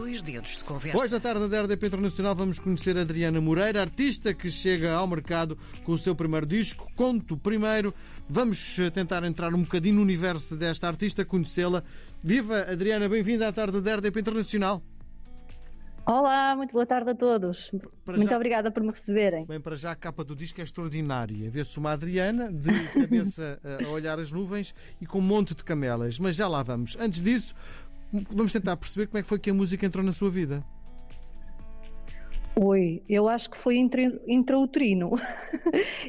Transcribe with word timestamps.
dois 0.00 0.22
dedos 0.22 0.56
de 0.56 0.64
conversa. 0.64 0.96
Hoje, 0.98 1.12
na 1.12 1.20
tarde 1.20 1.46
da 1.46 1.60
RDP 1.62 1.86
Internacional, 1.88 2.34
vamos 2.34 2.58
conhecer 2.58 2.96
a 2.96 3.02
Adriana 3.02 3.38
Moreira, 3.38 3.82
artista 3.82 4.32
que 4.32 4.48
chega 4.50 4.94
ao 4.94 5.06
mercado 5.06 5.58
com 5.84 5.92
o 5.92 5.98
seu 5.98 6.14
primeiro 6.14 6.46
disco, 6.46 6.90
Conto 6.96 7.36
Primeiro. 7.36 7.92
Vamos 8.26 8.78
eh, 8.78 8.88
tentar 8.88 9.22
entrar 9.24 9.52
um 9.54 9.60
bocadinho 9.62 9.96
no 9.96 10.00
universo 10.02 10.56
desta 10.56 10.88
artista, 10.88 11.22
conhecê-la. 11.22 11.82
Viva, 12.24 12.62
Adriana, 12.62 13.10
bem-vinda 13.10 13.46
à 13.48 13.52
tarde 13.52 13.78
da 13.82 13.96
RDP 13.96 14.20
Internacional. 14.20 14.82
Olá, 16.06 16.56
muito 16.56 16.72
boa 16.72 16.86
tarde 16.86 17.10
a 17.10 17.14
todos. 17.14 17.70
Para 18.02 18.16
muito 18.16 18.30
já- 18.30 18.36
obrigada 18.36 18.70
por 18.70 18.82
me 18.82 18.88
receberem. 18.88 19.44
Bem, 19.44 19.60
para 19.60 19.76
já 19.76 19.90
a 19.90 19.94
capa 19.94 20.24
do 20.24 20.34
disco 20.34 20.58
é 20.62 20.64
extraordinária. 20.64 21.50
Vê-se 21.50 21.78
uma 21.78 21.92
Adriana 21.92 22.50
de 22.50 22.72
cabeça 22.98 23.60
eh, 23.62 23.84
a 23.84 23.88
olhar 23.90 24.18
as 24.18 24.32
nuvens 24.32 24.74
e 24.98 25.04
com 25.04 25.18
um 25.18 25.22
monte 25.22 25.54
de 25.54 25.62
camelas. 25.62 26.18
Mas 26.18 26.36
já 26.36 26.48
lá 26.48 26.62
vamos. 26.62 26.96
Antes 26.98 27.20
disso, 27.20 27.54
vamos 28.12 28.52
tentar 28.52 28.76
perceber 28.76 29.06
como 29.06 29.18
é 29.18 29.22
que 29.22 29.28
foi 29.28 29.38
que 29.38 29.50
a 29.50 29.54
música 29.54 29.86
entrou 29.86 30.04
na 30.04 30.12
sua 30.12 30.30
vida. 30.30 30.64
Oi, 32.56 33.02
eu 33.08 33.28
acho 33.28 33.48
que 33.48 33.56
foi 33.56 33.76
intra- 33.76 34.20
intrauterino. 34.26 35.12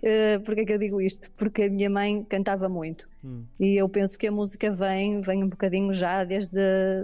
Eh, 0.03 0.39
Porquê 0.39 0.61
é 0.61 0.65
que 0.65 0.73
eu 0.73 0.79
digo 0.79 0.99
isto? 0.99 1.29
Porque 1.37 1.63
a 1.63 1.69
minha 1.69 1.89
mãe 1.89 2.23
cantava 2.23 2.67
muito. 2.67 3.07
Hum. 3.23 3.43
E 3.59 3.75
eu 3.75 3.87
penso 3.87 4.17
que 4.17 4.25
a 4.25 4.31
música 4.31 4.71
vem, 4.71 5.21
vem 5.21 5.43
um 5.43 5.47
bocadinho 5.47 5.93
já 5.93 6.23
desde, 6.23 6.57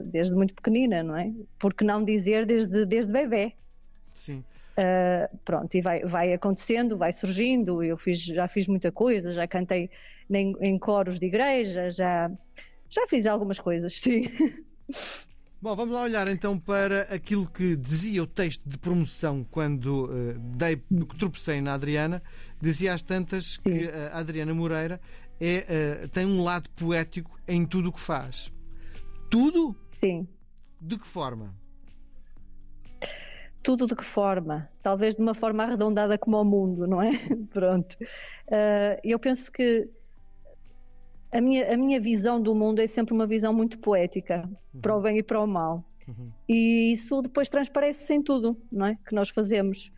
desde 0.06 0.34
muito 0.36 0.56
pequenina, 0.56 1.04
não 1.04 1.16
é? 1.16 1.32
Por 1.60 1.76
que 1.76 1.84
não 1.84 2.04
dizer 2.04 2.46
desde, 2.46 2.86
desde 2.88 3.12
bebê? 3.12 3.54
Sim. 4.14 4.44
Uh, 4.80 5.38
pronto, 5.46 5.76
e 5.76 5.82
vai, 5.82 6.02
vai 6.06 6.34
acontecendo, 6.34 6.98
vai 6.98 7.14
surgindo. 7.14 7.84
Eu 7.84 7.98
fiz, 7.98 8.24
já 8.24 8.48
fiz 8.48 8.68
muita 8.68 8.92
coisa, 8.92 9.32
já 9.32 9.48
cantei 9.48 9.92
em, 10.30 10.56
em 10.60 10.80
coros 10.80 11.20
de 11.20 11.28
igreja, 11.28 11.90
já, 11.92 12.32
já 12.90 13.08
fiz 13.08 13.28
algumas 13.28 13.60
coisas, 13.60 13.94
sim. 14.02 14.24
Bom, 15.60 15.76
vamos 15.76 15.96
lá 15.96 16.02
olhar 16.02 16.28
então 16.28 16.58
para 16.58 17.02
aquilo 17.04 17.50
que 17.50 17.76
dizia 17.76 18.22
o 18.22 18.28
texto 18.28 18.68
de 18.70 18.78
promoção 18.78 19.44
quando 19.50 20.10
eh, 20.12 20.36
dei, 20.38 20.82
tropecei 21.18 21.62
na 21.62 21.74
Adriana. 21.74 22.22
Dizia 22.62 22.94
às 22.94 23.02
tantas 23.02 23.58
que 23.58 23.90
a 24.14 24.20
Adriana 24.20 24.54
Moreira 24.54 25.02
é, 25.40 25.66
eh, 25.68 26.08
tem 26.14 26.26
um 26.26 26.44
lado 26.44 26.70
poético 26.72 27.40
em 27.48 27.66
tudo 27.66 27.90
o 27.90 27.92
que 27.92 28.00
faz. 28.00 28.52
Tudo? 29.30 29.76
Sim. 29.88 30.28
De 30.80 30.98
que 30.98 31.08
forma? 31.08 31.56
tudo 33.68 33.86
de 33.86 33.98
que 33.98 34.06
forma? 34.06 34.70
Talvez 34.82 35.18
de 35.18 35.22
uma 35.22 35.34
forma 35.34 35.64
arredondada 35.64 36.18
como 36.18 36.40
o 36.40 36.46
mundo, 36.46 36.88
não 36.88 37.02
é? 37.02 37.12
Pronto. 37.52 37.98
Ah, 38.50 38.98
eu 39.04 39.20
penso 39.20 39.52
que 39.52 39.90
a 41.32 41.42
minha, 41.42 41.74
a 41.74 41.78
minha 41.78 42.00
visão 42.00 42.42
do 42.42 42.54
mundo 42.56 42.80
é 42.80 42.88
sempre 42.88 43.14
uma 43.14 43.28
visão 43.28 43.54
muito 43.54 43.78
poética, 43.80 44.50
para 44.82 44.96
o 44.96 45.02
bem 45.02 45.18
e 45.18 45.24
para 45.24 45.42
o 45.42 45.48
mal. 45.48 45.84
Uhum. 46.08 46.32
E 46.48 46.92
isso 46.92 47.22
depois 47.22 47.50
transparece 47.50 48.14
em 48.14 48.22
tudo, 48.22 48.58
não 48.72 48.86
é? 48.88 48.98
Que 49.06 49.14
nós 49.14 49.30
fazemos. 49.30 49.92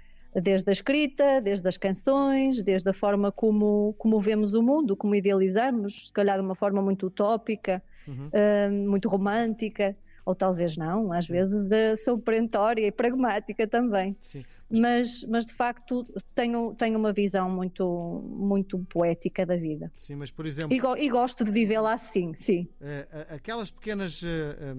Desde 0.43 0.69
a 0.69 0.71
escrita, 0.71 1.41
desde 1.41 1.67
as 1.67 1.75
canções, 1.75 2.61
desde 2.61 2.87
a 2.87 2.93
forma 2.93 3.31
como, 3.31 3.95
como 3.97 4.19
vemos 4.19 4.53
o 4.53 4.61
mundo, 4.61 4.95
como 4.95 5.15
idealizamos, 5.15 6.07
se 6.07 6.13
calhar 6.13 6.37
de 6.37 6.45
uma 6.45 6.53
forma 6.55 6.81
muito 6.81 7.07
utópica, 7.07 7.81
Uhum. 8.07 8.29
ah, 8.33 8.69
muito 8.87 9.07
romântica, 9.09 9.95
ou 10.25 10.33
talvez 10.35 10.77
não, 10.77 11.11
às 11.11 11.27
vezes 11.27 11.71
ah, 11.71 11.95
sou 11.95 12.17
perentória 12.17 12.85
e 12.85 12.91
pragmática 12.91 13.67
também. 13.67 14.13
Sim. 14.21 14.43
Mas, 14.71 15.23
mas 15.27 15.45
de 15.45 15.53
facto 15.53 16.05
tenho, 16.35 16.75
tenho 16.75 16.97
uma 16.99 17.11
visão 17.11 17.49
muito, 17.49 18.23
muito 18.27 18.77
poética 18.89 19.45
da 19.45 19.55
vida. 19.55 19.91
Sim, 19.95 20.15
mas 20.15 20.31
por 20.31 20.45
exemplo, 20.45 20.75
E, 20.75 20.79
go- 20.79 20.95
e 20.97 21.09
gosto 21.09 21.43
de 21.43 21.51
vivê-la 21.51 21.93
assim, 21.93 22.33
sim. 22.35 22.67
eh, 22.79 23.07
a- 23.11 23.35
aquelas 23.35 23.71
pequenas 23.71 24.21
eh, 24.23 24.27
eh, 24.59 24.75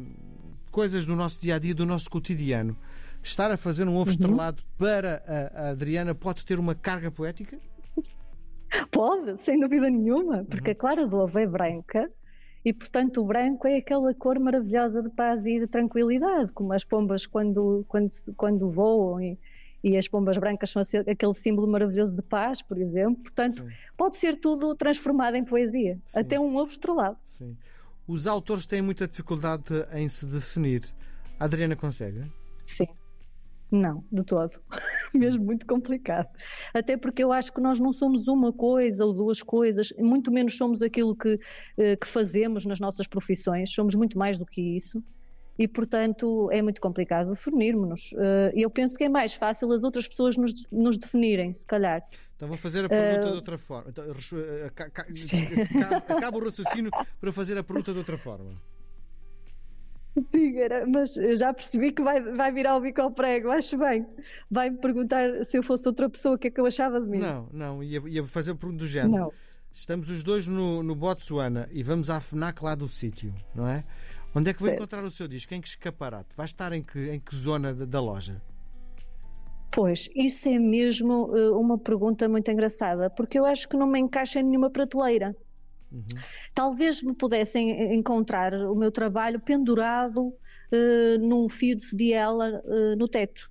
coisas 0.70 1.06
do 1.06 1.16
nosso 1.16 1.40
dia 1.40 1.56
a 1.56 1.58
dia, 1.58 1.74
do 1.74 1.84
nosso 1.84 2.08
cotidiano, 2.08 2.76
estar 3.22 3.50
a 3.50 3.56
fazer 3.56 3.88
um 3.88 3.96
ovo 3.96 4.10
estrelado 4.10 4.62
para 4.78 5.22
a, 5.26 5.62
a 5.66 5.70
Adriana 5.70 6.14
pode 6.14 6.44
ter 6.46 6.60
uma 6.60 6.74
carga 6.74 7.10
poética? 7.10 7.58
Pode, 8.92 9.36
sem 9.38 9.58
dúvida 9.58 9.90
nenhuma, 9.90 10.44
porque 10.44 10.70
a 10.70 10.74
clara 10.74 11.06
do 11.06 11.16
ovo 11.18 11.38
é 11.38 11.46
branca 11.46 12.08
e, 12.64 12.72
portanto, 12.72 13.20
o 13.20 13.24
branco 13.24 13.66
é 13.66 13.76
aquela 13.78 14.14
cor 14.14 14.38
maravilhosa 14.38 15.02
de 15.02 15.10
paz 15.10 15.44
e 15.46 15.58
de 15.58 15.66
tranquilidade, 15.66 16.52
como 16.52 16.72
as 16.72 16.84
pombas 16.84 17.26
quando, 17.26 17.84
quando, 17.88 18.08
quando 18.36 18.70
voam 18.70 19.20
e, 19.20 19.38
e 19.82 19.96
as 19.96 20.06
pombas 20.06 20.36
brancas 20.38 20.70
são 20.70 20.82
aquele 20.82 21.34
símbolo 21.34 21.66
maravilhoso 21.66 22.14
de 22.14 22.22
paz, 22.22 22.62
por 22.62 22.78
exemplo. 22.78 23.22
Portanto, 23.22 23.56
Sim. 23.56 23.68
pode 23.96 24.16
ser 24.16 24.36
tudo 24.36 24.74
transformado 24.74 25.36
em 25.36 25.44
poesia, 25.44 25.98
Sim. 26.04 26.20
até 26.20 26.38
um 26.38 26.56
ovo 26.56 26.70
estrelado. 26.70 27.18
Sim. 27.24 27.56
Os 28.06 28.26
autores 28.26 28.66
têm 28.66 28.82
muita 28.82 29.06
dificuldade 29.06 29.72
em 29.92 30.08
se 30.08 30.26
definir. 30.26 30.82
A 31.38 31.44
Adriana 31.44 31.76
consegue? 31.76 32.24
Sim. 32.64 32.86
Não, 33.70 34.04
de 34.10 34.24
todo. 34.24 34.60
Mesmo 35.14 35.44
muito 35.44 35.64
complicado. 35.64 36.26
Até 36.74 36.96
porque 36.96 37.22
eu 37.22 37.32
acho 37.32 37.52
que 37.52 37.60
nós 37.60 37.78
não 37.78 37.92
somos 37.92 38.26
uma 38.26 38.52
coisa 38.52 39.04
ou 39.04 39.12
duas 39.12 39.42
coisas, 39.42 39.92
muito 39.96 40.32
menos 40.32 40.56
somos 40.56 40.82
aquilo 40.82 41.14
que, 41.14 41.38
eh, 41.78 41.96
que 41.96 42.06
fazemos 42.06 42.66
nas 42.66 42.80
nossas 42.80 43.06
profissões, 43.06 43.70
somos 43.70 43.94
muito 43.94 44.18
mais 44.18 44.36
do 44.36 44.44
que 44.44 44.60
isso. 44.60 45.02
E, 45.62 45.68
portanto, 45.68 46.48
é 46.50 46.62
muito 46.62 46.80
complicado 46.80 47.30
definirmos-nos. 47.34 48.14
Eh, 48.16 48.52
Eu 48.54 48.70
penso 48.70 48.96
que 48.96 49.04
é 49.04 49.08
mais 49.10 49.34
fácil 49.34 49.70
as 49.72 49.84
outras 49.84 50.08
pessoas 50.08 50.34
nos, 50.38 50.52
nos 50.72 50.96
definirem, 50.96 51.52
se 51.52 51.66
calhar. 51.66 52.02
Então 52.34 52.48
vou 52.48 52.56
fazer 52.56 52.86
a 52.86 52.88
pergunta 52.88 53.26
de 53.28 53.34
outra 53.34 53.58
forma. 53.58 53.90
Então, 53.90 54.04
eh, 54.06 54.70
ca- 54.74 54.88
ca- 54.88 55.04
ca- 55.04 56.14
Acaba 56.16 56.38
o 56.38 56.44
raciocínio 56.44 56.90
para 57.20 57.30
fazer 57.30 57.58
a 57.58 57.62
pergunta 57.62 57.92
de 57.92 57.98
outra 57.98 58.16
forma. 58.16 58.52
Sim, 60.34 60.58
era, 60.58 60.86
mas 60.86 61.14
já 61.38 61.52
percebi 61.52 61.92
que 61.92 62.02
vai, 62.02 62.20
vai 62.20 62.50
virar 62.50 62.76
o 62.76 62.80
bico 62.80 63.00
ao 63.02 63.10
prego, 63.10 63.50
acho 63.50 63.76
bem. 63.76 64.06
Vai-me 64.50 64.78
perguntar 64.78 65.44
se 65.44 65.58
eu 65.58 65.62
fosse 65.62 65.86
outra 65.86 66.08
pessoa 66.10 66.34
o 66.36 66.38
que 66.38 66.48
é 66.48 66.50
que 66.50 66.60
eu 66.60 66.64
achava 66.66 67.00
de 67.00 67.06
mim. 67.06 67.18
Não, 67.18 67.48
não, 67.52 67.82
ia, 67.82 68.00
ia 68.08 68.26
fazer 68.26 68.52
a 68.52 68.54
pergunta 68.54 68.78
do 68.78 68.88
género. 68.88 69.24
Não. 69.24 69.32
Estamos 69.72 70.08
os 70.10 70.24
dois 70.24 70.48
no, 70.48 70.82
no 70.82 70.96
Botsuana 70.96 71.68
e 71.70 71.82
vamos 71.82 72.10
à 72.10 72.18
FNAC 72.18 72.60
lá 72.64 72.74
do 72.74 72.88
sítio, 72.88 73.32
não 73.54 73.68
é? 73.68 73.84
Onde 74.34 74.50
é 74.50 74.54
que 74.54 74.62
vai 74.62 74.74
encontrar 74.74 75.04
o 75.04 75.10
seu 75.10 75.26
disco? 75.26 75.52
Em 75.54 75.60
que 75.60 75.68
escaparate? 75.68 76.36
Vai 76.36 76.46
estar 76.46 76.72
em 76.72 76.82
que, 76.82 77.10
em 77.10 77.18
que 77.18 77.34
zona 77.34 77.74
da, 77.74 78.00
loja? 78.00 78.40
Pois, 79.72 80.08
isso 80.14 80.48
é 80.48 80.58
mesmo 80.58 81.36
eh, 81.36 81.50
uma 81.50 81.78
pergunta 81.78 82.28
muito 82.28 82.50
engraçada, 82.50 83.10
porque 83.10 83.38
eu 83.38 83.44
acho 83.44 83.68
que 83.68 83.76
não 83.76 83.86
me 83.86 83.98
encaixa 83.98 84.40
em 84.40 84.44
nenhuma 84.44 84.70
prateleira. 84.70 85.36
Uhum. 85.92 86.04
Talvez 86.54 87.02
me 87.02 87.14
pudessem 87.14 87.94
encontrar 87.94 88.54
o 88.54 88.74
meu 88.74 88.92
trabalho 88.92 89.40
pendurado 89.40 90.32
eh, 90.72 91.18
num 91.18 91.48
fio 91.48 91.74
de 91.74 91.84
cediela 91.84 92.62
eh, 92.64 92.94
no 92.96 93.08
teto, 93.08 93.50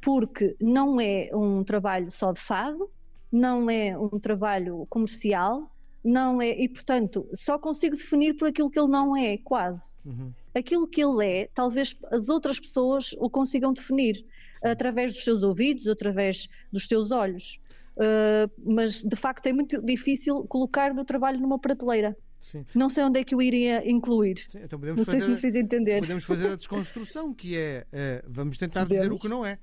porque 0.00 0.56
não 0.60 1.00
é 1.00 1.30
um 1.32 1.62
trabalho 1.62 2.10
só 2.10 2.32
de 2.32 2.40
fado, 2.40 2.90
não 3.30 3.70
é 3.70 3.96
um 3.96 4.18
trabalho 4.18 4.84
comercial, 4.90 5.70
não 6.04 6.40
é, 6.42 6.50
e 6.50 6.68
portanto 6.68 7.26
só 7.34 7.58
consigo 7.58 7.96
definir 7.96 8.34
por 8.34 8.48
aquilo 8.48 8.70
que 8.70 8.78
ele 8.78 8.88
não 8.88 9.16
é, 9.16 9.38
quase 9.38 9.98
Uhum. 10.04 10.30
aquilo 10.54 10.86
que 10.86 11.02
ele 11.02 11.26
é, 11.26 11.48
talvez 11.54 11.96
as 12.12 12.28
outras 12.28 12.60
pessoas 12.60 13.14
o 13.18 13.30
consigam 13.30 13.72
definir 13.72 14.24
através 14.62 15.12
dos 15.12 15.24
seus 15.24 15.42
ouvidos, 15.42 15.88
através 15.88 16.48
dos 16.72 16.86
seus 16.86 17.10
olhos. 17.10 17.58
Uh, 17.96 18.50
mas 18.74 19.02
de 19.04 19.14
facto 19.16 19.46
é 19.46 19.52
muito 19.52 19.80
difícil 19.80 20.44
colocar 20.48 20.90
o 20.90 20.94
meu 20.94 21.04
trabalho 21.04 21.38
numa 21.40 21.58
prateleira. 21.58 22.16
Sim. 22.40 22.66
Não 22.74 22.88
sei 22.90 23.04
onde 23.04 23.20
é 23.20 23.24
que 23.24 23.34
eu 23.34 23.40
iria 23.40 23.88
incluir. 23.88 24.44
Sim, 24.48 24.58
Então 24.64 24.78
podemos 24.78 24.98
Não 24.98 25.04
sei 25.04 25.14
se 25.20 25.28
me 25.28 25.34
fazer, 25.36 25.40
fiz 25.40 25.54
entender. 25.54 26.00
podemos 26.00 26.24
fazer 26.24 26.50
a 26.50 26.56
desconstrução, 26.56 27.32
que 27.32 27.56
é 27.56 27.86
eh, 27.92 28.22
vamos 28.28 28.56
tentar 28.58 28.82
dizer 28.84 29.00
o 29.06 29.16
Podemos. 29.16 29.22
que 29.22 29.28
não 29.28 29.46
é. 29.46 29.58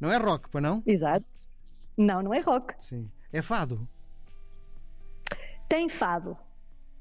Não 0.00 0.10
é 0.10 0.16
rock, 0.16 0.48
para 0.48 0.60
não? 0.60 0.82
Exato. 0.86 1.26
Não, 1.96 2.22
não 2.22 2.34
é 2.34 2.40
rock. 2.40 2.74
Sim. 2.80 3.08
É 3.32 3.40
fado. 3.42 3.86
Tem 5.68 5.88
fado. 5.88 6.36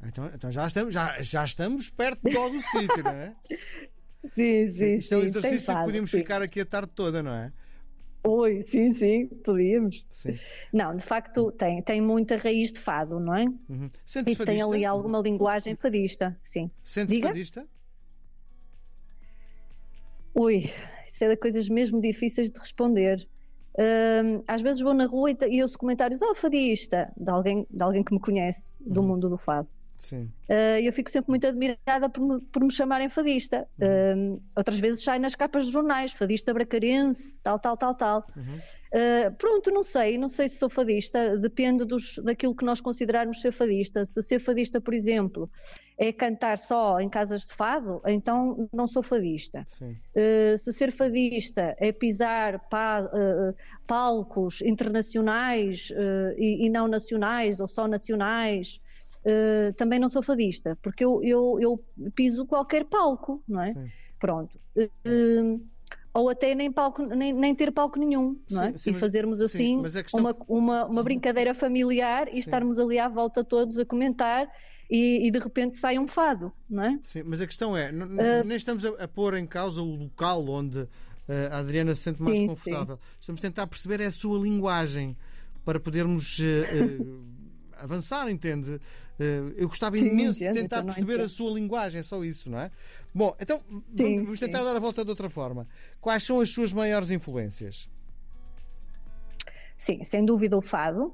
Então, 0.05 0.29
então 0.33 0.51
já, 0.51 0.67
estamos, 0.67 0.93
já, 0.93 1.21
já 1.21 1.43
estamos 1.43 1.89
perto 1.89 2.21
do 2.23 2.49
do 2.49 2.61
sítio, 2.71 3.03
não 3.03 3.11
é? 3.11 3.35
Sim, 4.35 4.71
sim. 4.71 4.95
Isto 4.95 5.13
é 5.13 5.17
um 5.17 5.21
exercício 5.21 5.41
tem 5.41 5.59
que 5.59 5.65
fado, 5.65 5.85
podíamos 5.85 6.11
sim. 6.11 6.17
ficar 6.17 6.41
aqui 6.41 6.61
a 6.61 6.65
tarde 6.65 6.91
toda, 6.93 7.23
não 7.23 7.31
é? 7.33 7.51
Oi, 8.25 8.61
sim, 8.61 8.89
sim, 8.91 9.27
podíamos. 9.27 10.05
Sim. 10.09 10.39
Não, 10.71 10.95
de 10.95 11.03
facto 11.03 11.51
tem, 11.51 11.81
tem 11.81 11.99
muita 11.99 12.37
raiz 12.37 12.71
de 12.71 12.79
fado, 12.79 13.19
não 13.19 13.35
é? 13.35 13.43
Uhum. 13.67 13.89
E 14.25 14.35
tem 14.35 14.61
ali 14.61 14.85
alguma 14.85 15.19
linguagem 15.19 15.75
fadista, 15.75 16.37
sim. 16.41 16.71
Sente-se 16.81 17.21
fadista? 17.21 17.67
Ui, 20.33 20.71
isso 21.05 21.23
é 21.23 21.27
de 21.27 21.35
coisas 21.35 21.67
mesmo 21.67 21.99
difíceis 21.99 22.49
de 22.49 22.57
responder. 22.57 23.27
Às 24.47 24.61
vezes 24.61 24.81
vou 24.81 24.93
na 24.93 25.05
rua 25.05 25.31
e, 25.31 25.37
e 25.49 25.61
ouço 25.61 25.77
comentários, 25.77 26.21
oh, 26.21 26.35
fadista, 26.35 27.11
de 27.17 27.29
alguém, 27.29 27.67
de 27.69 27.83
alguém 27.83 28.03
que 28.03 28.13
me 28.13 28.19
conhece 28.19 28.75
do 28.79 29.01
Uhum. 29.01 29.07
mundo 29.07 29.29
do 29.29 29.37
fado. 29.37 29.67
Sim. 29.95 30.31
Uh, 30.49 30.79
eu 30.81 30.91
fico 30.91 31.09
sempre 31.09 31.29
muito 31.29 31.47
admirada 31.47 32.09
por 32.09 32.21
me, 32.21 32.41
por 32.41 32.63
me 32.63 32.71
chamarem 32.71 33.09
fadista. 33.09 33.67
Uhum. 33.79 34.35
Uh, 34.35 34.43
outras 34.55 34.79
vezes 34.79 35.03
sai 35.03 35.19
nas 35.19 35.35
capas 35.35 35.65
de 35.65 35.71
jornais, 35.71 36.11
fadista 36.11 36.53
bracarense, 36.53 37.41
tal, 37.41 37.59
tal, 37.59 37.77
tal, 37.77 37.95
tal. 37.95 38.27
Uhum. 38.35 38.43
Uh, 38.43 39.33
pronto, 39.37 39.71
não 39.71 39.83
sei, 39.83 40.17
não 40.17 40.27
sei 40.27 40.49
se 40.49 40.57
sou 40.57 40.69
fadista, 40.69 41.37
depende 41.37 41.85
dos, 41.85 42.19
daquilo 42.23 42.55
que 42.55 42.65
nós 42.65 42.81
considerarmos 42.81 43.39
ser 43.39 43.51
fadista. 43.51 44.05
Se 44.05 44.21
ser 44.21 44.39
fadista, 44.39 44.81
por 44.81 44.93
exemplo, 44.93 45.49
é 45.97 46.11
cantar 46.11 46.57
só 46.57 46.99
em 46.99 47.09
casas 47.09 47.41
de 47.41 47.53
fado, 47.53 48.01
então 48.05 48.67
não 48.73 48.87
sou 48.87 49.01
fadista. 49.01 49.65
se 50.57 50.73
ser 50.73 50.91
fadista 50.91 51.75
é 51.79 51.91
pisar 51.91 52.59
pa, 52.67 53.09
palcos 53.87 54.61
internacionais 54.61 55.91
e, 56.37 56.65
e 56.65 56.69
não 56.69 56.87
nacionais 56.87 57.59
ou 57.59 57.67
só 57.67 57.87
nacionais 57.87 58.81
uh, 59.25 59.73
também 59.73 59.99
não 59.99 60.09
sou 60.09 60.21
fadista, 60.21 60.77
porque 60.81 61.03
eu, 61.03 61.21
eu, 61.23 61.57
eu, 61.59 62.11
piso 62.11 62.45
qualquer 62.45 62.85
palco, 62.85 63.43
não 63.47 63.61
é? 63.61 63.73
Sim. 63.73 63.91
Pronto. 64.19 64.59
Uh, 64.75 65.61
ou 66.13 66.29
até 66.29 66.53
nem, 66.53 66.71
palco, 66.71 67.03
nem, 67.03 67.33
nem 67.33 67.55
ter 67.55 67.71
palco 67.71 67.97
nenhum, 67.97 68.39
não 68.49 68.63
é? 68.63 68.71
Sim, 68.71 68.77
sim, 68.77 68.89
e 68.91 68.93
fazermos 68.93 69.41
assim 69.41 69.81
questão... 69.81 70.19
uma, 70.19 70.35
uma, 70.47 70.85
uma 70.85 71.03
brincadeira 71.03 71.53
familiar 71.53 72.27
e 72.31 72.37
estarmos 72.37 72.77
ali 72.77 72.99
à 72.99 73.09
volta 73.09 73.43
todos 73.43 73.79
a 73.79 73.85
comentar 73.85 74.47
e, 74.89 75.27
e, 75.27 75.31
de 75.31 75.39
repente 75.39 75.75
sai 75.77 75.97
um 75.97 76.07
fado, 76.07 76.53
não 76.69 76.83
é? 76.83 76.99
Sim, 77.01 77.23
mas 77.23 77.41
a 77.41 77.47
questão 77.47 77.75
é, 77.75 77.89
uh, 77.89 78.45
nem 78.45 78.55
estamos 78.55 78.85
a, 78.85 78.89
a, 79.03 79.07
pôr 79.07 79.35
em 79.35 79.47
causa 79.47 79.81
o 79.81 79.95
local 79.95 80.47
onde 80.47 80.87
a 81.51 81.59
Adriana 81.59 81.95
se 81.95 82.01
sente 82.01 82.21
mais 82.21 82.37
sim, 82.37 82.47
confortável. 82.47 82.99
Estamos 83.19 83.39
a 83.39 83.41
tentar 83.41 83.65
perceber 83.67 84.01
a 84.01 84.11
sua 84.11 84.37
linguagem 84.37 85.17
para 85.63 85.79
podermos 85.79 86.39
uh, 86.39 86.43
uh, 86.43 87.23
avançar, 87.79 88.29
entende? 88.29 88.79
Eh, 89.19 89.53
eu 89.57 89.67
gostava 89.67 89.97
sim, 89.97 90.07
imenso 90.07 90.39
de 90.39 90.51
tentar 90.51 90.77
então 90.77 90.85
perceber 90.85 91.19
a 91.21 91.27
sua 91.27 91.51
linguagem, 91.51 91.99
é 91.99 92.03
só 92.03 92.23
isso, 92.23 92.49
não 92.49 92.59
é? 92.59 92.71
Bom, 93.13 93.35
então 93.39 93.61
sim, 93.95 94.23
vamos 94.23 94.39
tentar 94.39 94.59
sim. 94.59 94.65
dar 94.65 94.75
a 94.75 94.79
volta 94.79 95.03
de 95.03 95.09
outra 95.09 95.29
forma. 95.29 95.67
Quais 96.01 96.23
são 96.23 96.39
as 96.39 96.49
suas 96.49 96.73
maiores 96.73 97.11
influências? 97.11 97.89
Sim, 99.77 100.03
sem 100.03 100.25
dúvida 100.25 100.57
o 100.57 100.61
fado. 100.61 101.13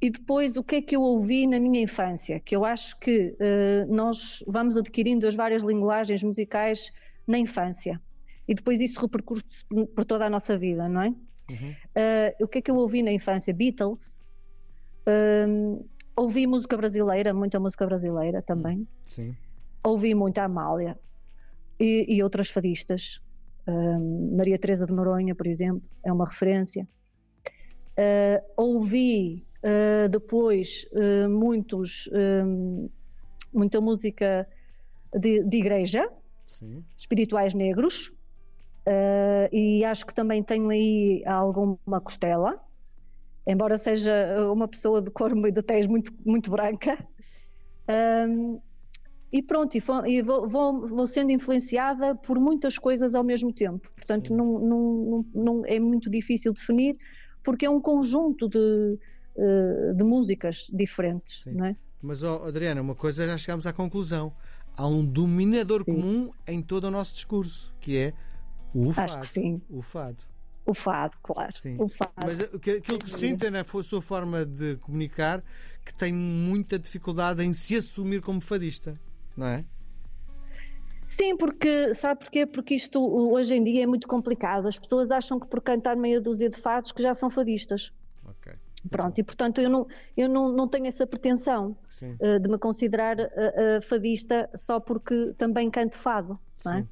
E 0.00 0.08
depois 0.08 0.56
o 0.56 0.64
que 0.64 0.76
é 0.76 0.82
que 0.82 0.96
eu 0.96 1.02
ouvi 1.02 1.46
na 1.46 1.60
minha 1.60 1.82
infância? 1.82 2.40
Que 2.40 2.56
eu 2.56 2.64
acho 2.64 2.98
que 2.98 3.36
uh, 3.36 3.94
nós 3.94 4.42
vamos 4.46 4.76
adquirindo 4.78 5.26
as 5.26 5.34
várias 5.34 5.62
linguagens 5.62 6.22
musicais 6.22 6.90
na 7.26 7.38
infância. 7.38 8.00
E 8.48 8.54
depois 8.54 8.80
isso 8.80 8.98
repercute 8.98 9.66
por 9.94 10.04
toda 10.06 10.24
a 10.24 10.30
nossa 10.30 10.56
vida, 10.56 10.88
não 10.88 11.02
é? 11.02 11.08
Uhum. 11.08 11.70
Uh, 11.70 12.44
o 12.44 12.48
que 12.48 12.58
é 12.58 12.62
que 12.62 12.70
eu 12.70 12.76
ouvi 12.76 13.02
na 13.02 13.12
infância? 13.12 13.52
Beatles. 13.52 14.22
Uh, 15.06 15.84
ouvi 16.16 16.46
música 16.46 16.76
brasileira, 16.76 17.32
muita 17.32 17.58
música 17.58 17.86
brasileira 17.86 18.42
também. 18.42 18.86
Sim. 19.02 19.34
Ouvi 19.82 20.14
muita 20.14 20.44
Amália 20.44 20.98
e, 21.78 22.04
e 22.08 22.22
outras 22.22 22.50
fadistas. 22.50 23.20
Um, 23.66 24.36
Maria 24.36 24.58
Teresa 24.58 24.86
de 24.86 24.92
Noronha, 24.92 25.34
por 25.34 25.46
exemplo, 25.46 25.82
é 26.02 26.12
uma 26.12 26.26
referência. 26.26 26.86
Uh, 27.90 28.42
ouvi 28.56 29.44
uh, 29.64 30.08
depois 30.08 30.86
uh, 30.92 31.28
muitos, 31.28 32.08
um, 32.12 32.88
muita 33.52 33.80
música 33.80 34.48
de, 35.14 35.42
de 35.44 35.56
igreja, 35.56 36.08
Sim. 36.46 36.84
espirituais 36.96 37.54
negros, 37.54 38.12
e 39.52 39.84
acho 39.84 40.04
que 40.04 40.12
também 40.12 40.42
tenho 40.42 40.68
aí 40.70 41.22
alguma 41.24 42.00
costela 42.00 42.60
embora 43.46 43.78
seja 43.78 44.12
uma 44.52 44.68
pessoa 44.68 45.00
de 45.00 45.10
cor 45.10 45.36
e 45.36 45.52
de 45.52 45.62
tez 45.62 45.86
muito, 45.86 46.12
muito 46.24 46.50
branca. 46.50 46.98
Um, 48.28 48.60
e 49.32 49.42
pronto, 49.42 49.74
e, 49.76 49.82
e 50.08 50.22
vou, 50.22 50.48
vou, 50.48 50.86
vou, 50.88 51.06
sendo 51.06 51.30
influenciada 51.30 52.14
por 52.16 52.38
muitas 52.38 52.76
coisas 52.76 53.14
ao 53.14 53.22
mesmo 53.22 53.52
tempo. 53.52 53.88
Portanto, 53.94 54.34
não, 54.34 54.58
não, 54.58 55.26
não, 55.32 55.66
é 55.66 55.78
muito 55.78 56.10
difícil 56.10 56.52
definir, 56.52 56.96
porque 57.44 57.64
é 57.64 57.70
um 57.70 57.80
conjunto 57.80 58.48
de, 58.48 58.98
eh, 59.36 59.92
de 59.94 60.02
músicas 60.02 60.68
diferentes. 60.72 61.44
Não 61.46 61.64
é? 61.64 61.76
Mas, 62.02 62.24
oh, 62.24 62.44
Adriana, 62.44 62.80
uma 62.80 62.94
coisa 62.94 63.26
já 63.26 63.38
chegamos 63.38 63.66
à 63.66 63.72
conclusão. 63.72 64.32
Há 64.76 64.86
um 64.86 65.04
dominador 65.04 65.84
sim. 65.84 65.94
comum 65.94 66.30
em 66.46 66.60
todo 66.60 66.84
o 66.84 66.90
nosso 66.90 67.14
discurso, 67.14 67.72
que 67.80 67.96
é 67.96 68.12
o 68.74 68.92
fado. 68.92 69.12
Acho 69.12 69.20
que 69.20 69.26
sim. 69.26 69.62
O 69.70 69.80
fado. 69.80 70.24
O 70.66 70.74
fado, 70.74 71.16
claro. 71.22 71.52
Sim. 71.56 71.76
O 71.78 71.88
fado. 71.88 72.12
Mas 72.16 72.40
aquilo 72.40 72.98
que 72.98 73.10
sinto 73.10 73.44
é 73.44 73.50
na 73.50 73.64
sua 73.64 74.02
forma 74.02 74.44
de 74.44 74.76
comunicar 74.76 75.42
que 75.84 75.94
tem 75.94 76.12
muita 76.12 76.78
dificuldade 76.78 77.42
em 77.42 77.52
se 77.52 77.76
assumir 77.76 78.20
como 78.20 78.40
fadista, 78.40 78.98
não 79.36 79.46
é? 79.46 79.64
Sim, 81.06 81.36
porque 81.36 81.92
sabe 81.92 82.20
porquê? 82.20 82.46
Porque 82.46 82.74
isto 82.74 83.00
hoje 83.00 83.54
em 83.54 83.64
dia 83.64 83.82
é 83.82 83.86
muito 83.86 84.06
complicado. 84.06 84.68
As 84.68 84.78
pessoas 84.78 85.10
acham 85.10 85.40
que 85.40 85.46
por 85.46 85.60
cantar 85.60 85.96
meia 85.96 86.20
dúzia 86.20 86.48
de 86.48 86.60
fados 86.60 86.92
que 86.92 87.02
já 87.02 87.14
são 87.14 87.28
fadistas. 87.28 87.92
Ok. 88.24 88.52
Pronto, 88.88 89.18
e 89.18 89.22
portanto 89.22 89.60
eu 89.60 89.68
não, 89.68 89.86
eu 90.16 90.28
não, 90.28 90.50
não 90.50 90.66
tenho 90.66 90.86
essa 90.86 91.06
pretensão 91.06 91.76
uh, 92.02 92.38
de 92.38 92.48
me 92.48 92.56
considerar 92.56 93.18
uh, 93.18 93.24
uh, 93.24 93.82
fadista 93.82 94.48
só 94.54 94.80
porque 94.80 95.34
também 95.36 95.70
canto 95.70 95.96
fado. 95.96 96.38
Não 96.64 96.74
é? 96.74 96.86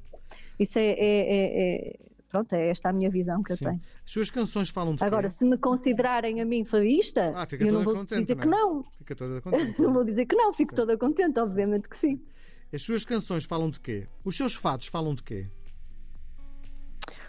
Isso 0.59 0.77
é, 0.77 0.91
é, 0.91 0.97
é, 0.99 1.93
é 1.93 1.99
pronto, 2.29 2.53
é 2.53 2.69
esta 2.69 2.89
a 2.89 2.93
minha 2.93 3.09
visão 3.09 3.43
que 3.43 3.55
Sim. 3.55 3.65
eu 3.65 3.71
tenho. 3.71 3.81
As 4.05 4.11
suas 4.11 4.31
canções 4.31 4.69
falam 4.69 4.95
de 4.95 5.03
Agora, 5.03 5.27
quê? 5.27 5.33
se 5.33 5.45
me 5.45 5.57
considerarem 5.57 6.39
a 6.39 6.45
mim 6.45 6.63
fadista, 6.63 7.33
ah, 7.35 7.47
eu 7.59 7.73
não 7.73 7.83
vou 7.83 7.95
contente, 7.95 8.21
dizer 8.21 8.35
não 8.35 8.41
é? 8.41 8.45
que 8.45 8.51
não. 8.51 8.83
Fica 8.97 9.15
toda 9.15 9.41
contente. 9.41 9.81
não 9.81 9.93
vou 9.93 10.03
dizer 10.03 10.25
que 10.25 10.35
não, 10.35 10.53
fico 10.53 10.71
sim. 10.71 10.75
toda 10.75 10.97
contente, 10.97 11.39
obviamente 11.39 11.89
que 11.89 11.97
sim. 11.97 12.21
As 12.71 12.83
suas 12.83 13.03
canções 13.03 13.45
falam 13.45 13.69
de 13.69 13.79
quê? 13.79 14.07
Os 14.23 14.37
seus 14.37 14.53
fados 14.53 14.87
falam 14.87 15.15
de 15.15 15.23
quê? 15.23 15.47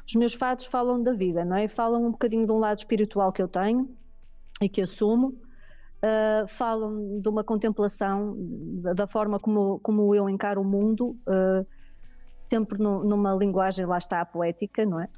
Os 0.07 0.15
meus 0.15 0.35
fados 0.35 0.67
falam 0.67 1.03
da 1.03 1.13
vida, 1.13 1.45
não 1.45 1.57
é? 1.57 1.69
Falam 1.69 2.05
um 2.05 2.11
bocadinho 2.11 2.45
de 2.45 2.53
um 2.53 2.59
lado 2.59 2.77
espiritual 2.77 3.33
que 3.33 3.41
eu 3.41 3.49
tenho 3.49 3.89
e 4.61 4.69
que 4.69 4.83
assumo. 4.83 5.39
Uh, 6.03 6.49
falam 6.49 7.21
de 7.21 7.29
uma 7.29 7.45
contemplação 7.45 8.35
da, 8.81 8.95
da, 8.95 9.07
forma 9.07 9.39
como, 9.39 9.79
como 9.81 10.15
eu 10.15 10.29
encaro 10.29 10.63
o 10.63 10.65
mundo. 10.65 11.17
Uh, 11.29 11.67
sempre 12.51 12.83
no, 12.83 13.05
numa 13.05 13.33
linguagem, 13.33 13.87
lá 13.87 13.97
está, 13.97 14.25
poética, 14.25 14.85
não 14.85 15.01
é? 15.01 15.09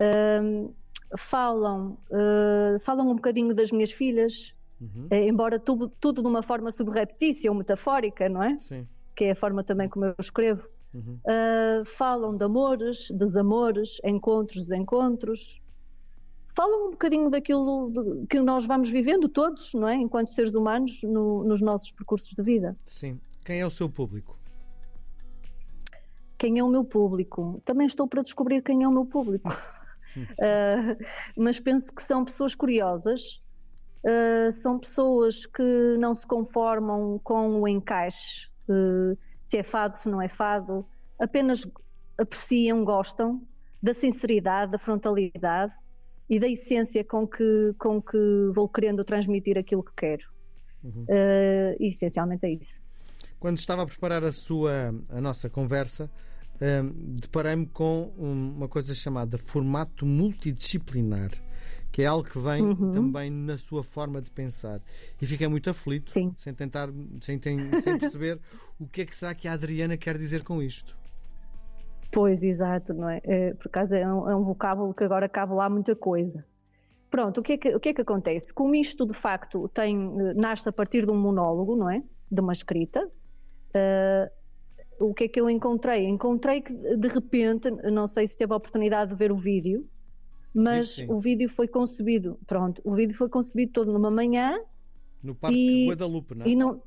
Uh, 0.00 0.74
falam, 1.16 1.98
uh, 2.10 2.80
falam 2.80 3.10
um 3.10 3.14
bocadinho 3.14 3.54
das 3.54 3.70
minhas 3.70 3.92
filhas, 3.92 4.54
uhum. 4.80 5.08
uh, 5.12 5.14
embora 5.14 5.58
tudo, 5.58 5.90
tudo 6.00 6.22
de 6.22 6.28
uma 6.28 6.42
forma 6.42 6.72
subreptícia 6.72 7.50
ou 7.50 7.56
metafórica, 7.56 8.28
não 8.28 8.42
é? 8.42 8.58
Sim. 8.58 8.88
Que 9.14 9.26
é 9.26 9.30
a 9.32 9.36
forma 9.36 9.62
também 9.62 9.88
como 9.88 10.06
eu 10.06 10.14
escrevo. 10.18 10.66
Uhum. 10.94 11.18
Uh, 11.26 11.84
falam 11.84 12.36
de 12.36 12.44
amores, 12.44 13.10
desamores, 13.10 14.00
encontros, 14.02 14.62
desencontros. 14.62 15.60
Falam 16.56 16.88
um 16.88 16.90
bocadinho 16.92 17.28
daquilo 17.28 17.90
de, 17.90 18.26
que 18.26 18.40
nós 18.40 18.64
vamos 18.64 18.88
vivendo 18.88 19.28
todos, 19.28 19.74
não 19.74 19.88
é? 19.88 19.96
Enquanto 19.96 20.28
seres 20.28 20.54
humanos, 20.54 21.02
no, 21.02 21.44
nos 21.44 21.60
nossos 21.60 21.90
percursos 21.90 22.32
de 22.32 22.42
vida. 22.42 22.76
Sim. 22.86 23.20
Quem 23.44 23.60
é 23.60 23.66
o 23.66 23.70
seu 23.70 23.90
público? 23.90 24.38
Quem 26.44 26.58
é 26.58 26.62
o 26.62 26.68
meu 26.68 26.84
público. 26.84 27.62
Também 27.64 27.86
estou 27.86 28.06
para 28.06 28.20
descobrir 28.20 28.60
quem 28.60 28.82
é 28.82 28.88
o 28.88 28.92
meu 28.92 29.06
público. 29.06 29.48
uh, 29.48 31.04
mas 31.34 31.58
penso 31.58 31.90
que 31.90 32.02
são 32.02 32.22
pessoas 32.22 32.54
curiosas, 32.54 33.40
uh, 34.04 34.52
são 34.52 34.78
pessoas 34.78 35.46
que 35.46 35.96
não 35.98 36.14
se 36.14 36.26
conformam 36.26 37.18
com 37.24 37.62
o 37.62 37.66
encaixe, 37.66 38.48
uh, 38.68 39.16
se 39.42 39.56
é 39.56 39.62
fado, 39.62 39.96
se 39.96 40.06
não 40.06 40.20
é 40.20 40.28
fado, 40.28 40.86
apenas 41.18 41.66
apreciam, 42.18 42.84
gostam 42.84 43.40
da 43.82 43.94
sinceridade, 43.94 44.72
da 44.72 44.78
frontalidade 44.78 45.72
e 46.28 46.38
da 46.38 46.46
essência 46.46 47.02
com 47.02 47.26
que, 47.26 47.74
com 47.78 48.02
que 48.02 48.50
vou 48.54 48.68
querendo 48.68 49.02
transmitir 49.02 49.56
aquilo 49.56 49.82
que 49.82 49.92
quero. 49.96 50.34
Uhum. 50.82 51.06
e 51.80 51.86
essencialmente 51.86 52.44
é 52.44 52.50
isso. 52.50 52.82
Quando 53.40 53.56
estava 53.56 53.84
a 53.84 53.86
preparar 53.86 54.22
a 54.22 54.30
sua 54.30 54.94
a 55.08 55.18
nossa 55.18 55.48
conversa, 55.48 56.10
um, 56.60 57.14
deparei-me 57.14 57.66
com 57.66 58.12
uma 58.16 58.68
coisa 58.68 58.94
chamada 58.94 59.36
formato 59.38 60.06
multidisciplinar, 60.06 61.30
que 61.90 62.02
é 62.02 62.06
algo 62.06 62.28
que 62.28 62.38
vem 62.38 62.62
uhum. 62.62 62.92
também 62.92 63.30
na 63.30 63.58
sua 63.58 63.82
forma 63.82 64.20
de 64.20 64.30
pensar. 64.30 64.80
E 65.20 65.26
fiquei 65.26 65.48
muito 65.48 65.68
aflito, 65.70 66.10
Sim. 66.10 66.32
sem 66.36 66.54
tentar, 66.54 66.88
sem, 67.20 67.40
sem 67.80 67.98
perceber 67.98 68.40
o 68.78 68.86
que 68.86 69.02
é 69.02 69.04
que 69.04 69.14
será 69.14 69.34
que 69.34 69.48
a 69.48 69.52
Adriana 69.52 69.96
quer 69.96 70.16
dizer 70.16 70.42
com 70.42 70.62
isto. 70.62 70.96
Pois, 72.12 72.42
exato, 72.42 72.94
não 72.94 73.08
é? 73.08 73.20
é 73.24 73.54
por 73.54 73.68
acaso 73.68 73.94
é 73.96 74.06
um, 74.06 74.30
é 74.30 74.36
um 74.36 74.44
vocábulo 74.44 74.94
que 74.94 75.02
agora 75.02 75.28
cabe 75.28 75.52
lá 75.54 75.68
muita 75.68 75.96
coisa. 75.96 76.44
Pronto, 77.10 77.40
o 77.40 77.42
que, 77.42 77.52
é 77.52 77.56
que, 77.58 77.74
o 77.74 77.80
que 77.80 77.88
é 77.90 77.94
que 77.94 78.00
acontece? 78.02 78.52
Como 78.52 78.74
isto 78.74 79.06
de 79.06 79.14
facto 79.14 79.68
tem, 79.68 79.96
eh, 79.96 80.34
nasce 80.34 80.68
a 80.68 80.72
partir 80.72 81.04
de 81.04 81.12
um 81.12 81.16
monólogo, 81.16 81.76
não 81.76 81.88
é? 81.88 82.02
De 82.30 82.40
uma 82.40 82.52
escrita, 82.52 83.08
Uh, 83.74 84.30
o 84.98 85.14
que 85.14 85.24
é 85.24 85.28
que 85.28 85.40
eu 85.40 85.48
encontrei? 85.50 86.06
Encontrei 86.06 86.60
que 86.60 86.72
de 86.72 87.08
repente, 87.08 87.70
não 87.70 88.06
sei 88.06 88.26
se 88.26 88.36
teve 88.36 88.52
a 88.52 88.56
oportunidade 88.56 89.10
de 89.10 89.16
ver 89.16 89.32
o 89.32 89.36
vídeo, 89.36 89.88
mas 90.54 90.90
sim, 90.90 91.06
sim. 91.06 91.12
o 91.12 91.18
vídeo 91.18 91.48
foi 91.48 91.66
concebido, 91.66 92.38
pronto, 92.46 92.80
o 92.84 92.94
vídeo 92.94 93.16
foi 93.16 93.28
concebido 93.28 93.72
todo 93.72 93.92
numa 93.92 94.10
manhã. 94.10 94.58
No 95.22 95.34
Parque 95.34 95.56
e, 95.56 95.88
Guadalupe, 95.88 96.34
não 96.34 96.46
é? 96.46 96.48
E 96.48 96.56
não, 96.56 96.82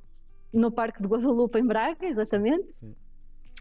no 0.54 0.72
Parque 0.72 1.02
de 1.02 1.08
Guadalupe, 1.08 1.60
em 1.60 1.66
Braga, 1.66 2.08
exatamente. 2.08 2.68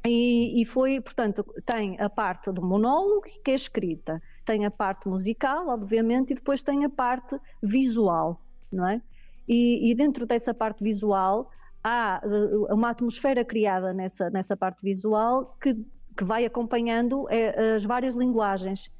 E, 0.04 0.62
e, 0.62 0.64
foi, 0.64 1.00
portanto, 1.00 1.44
tem 1.64 2.00
a 2.00 2.08
parte 2.08 2.52
do 2.52 2.62
monólogo, 2.62 3.22
que 3.22 3.50
é 3.50 3.54
escrita, 3.54 4.22
tem 4.44 4.64
a 4.64 4.70
parte 4.70 5.08
musical, 5.08 5.68
obviamente, 5.68 6.30
e 6.30 6.34
depois 6.34 6.62
tem 6.62 6.84
a 6.84 6.90
parte 6.90 7.36
visual, 7.60 8.40
não 8.70 8.88
é? 8.88 9.02
E, 9.48 9.90
e 9.90 9.94
dentro 9.94 10.24
dessa 10.24 10.54
parte 10.54 10.82
visual 10.84 11.50
há 11.86 12.20
eh, 12.24 12.74
uma 12.74 12.90
atmosfera 12.90 13.44
criada 13.44 13.92
nessa, 13.92 14.28
nessa 14.30 14.56
parte 14.56 14.82
visual 14.82 15.56
que, 15.60 15.72
que 16.16 16.24
vai 16.24 16.44
acompanhando 16.44 17.28
eh, 17.30 17.74
as 17.76 17.84
várias 17.84 18.16
linguagens. 18.16 18.90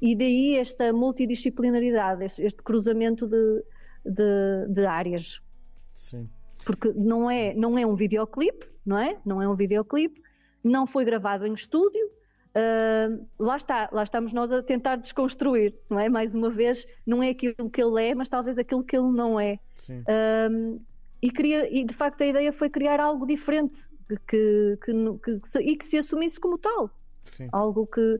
E 0.00 0.16
daí 0.16 0.56
esta 0.56 0.92
multidisciplinaridade, 0.92 2.24
este 2.24 2.60
cruzamento 2.64 3.28
de, 3.28 3.64
de, 4.04 4.66
de 4.68 4.84
áreas. 4.84 5.40
Sim. 5.94 6.28
Porque 6.64 6.92
não 6.96 7.30
é, 7.30 7.54
não 7.54 7.78
é 7.78 7.86
um 7.86 7.94
videoclipe, 7.94 8.66
não 8.84 8.98
é? 8.98 9.16
Não 9.24 9.40
é 9.40 9.48
um 9.48 9.54
videoclipe, 9.54 10.20
não 10.64 10.84
foi 10.84 11.04
gravado 11.04 11.46
em 11.46 11.52
estúdio. 11.52 12.10
Uh, 12.54 13.24
lá 13.38 13.56
está, 13.56 13.88
lá 13.92 14.02
estamos 14.02 14.32
nós 14.32 14.50
a 14.52 14.62
tentar 14.62 14.96
desconstruir, 14.96 15.74
não 15.88 15.98
é? 15.98 16.08
Mais 16.08 16.34
uma 16.34 16.50
vez, 16.50 16.86
não 17.06 17.22
é 17.22 17.30
aquilo 17.30 17.70
que 17.70 17.80
ele 17.80 18.04
é, 18.04 18.14
mas 18.14 18.28
talvez 18.28 18.58
aquilo 18.58 18.82
que 18.82 18.96
ele 18.96 19.10
não 19.10 19.38
é. 19.38 19.58
Sim. 19.74 20.00
Uh, 20.00 20.82
e, 21.22 21.30
queria, 21.30 21.72
e 21.72 21.84
de 21.84 21.94
facto 21.94 22.20
a 22.22 22.26
ideia 22.26 22.52
foi 22.52 22.68
criar 22.68 22.98
algo 22.98 23.24
diferente 23.24 23.78
que, 24.26 24.78
que, 24.84 24.92
que, 25.24 25.40
que 25.40 25.58
e 25.60 25.76
que 25.76 25.84
se 25.84 25.96
assumisse 25.96 26.40
como 26.40 26.58
tal. 26.58 26.90
Sim. 27.22 27.48
Algo 27.52 27.86
que, 27.86 28.18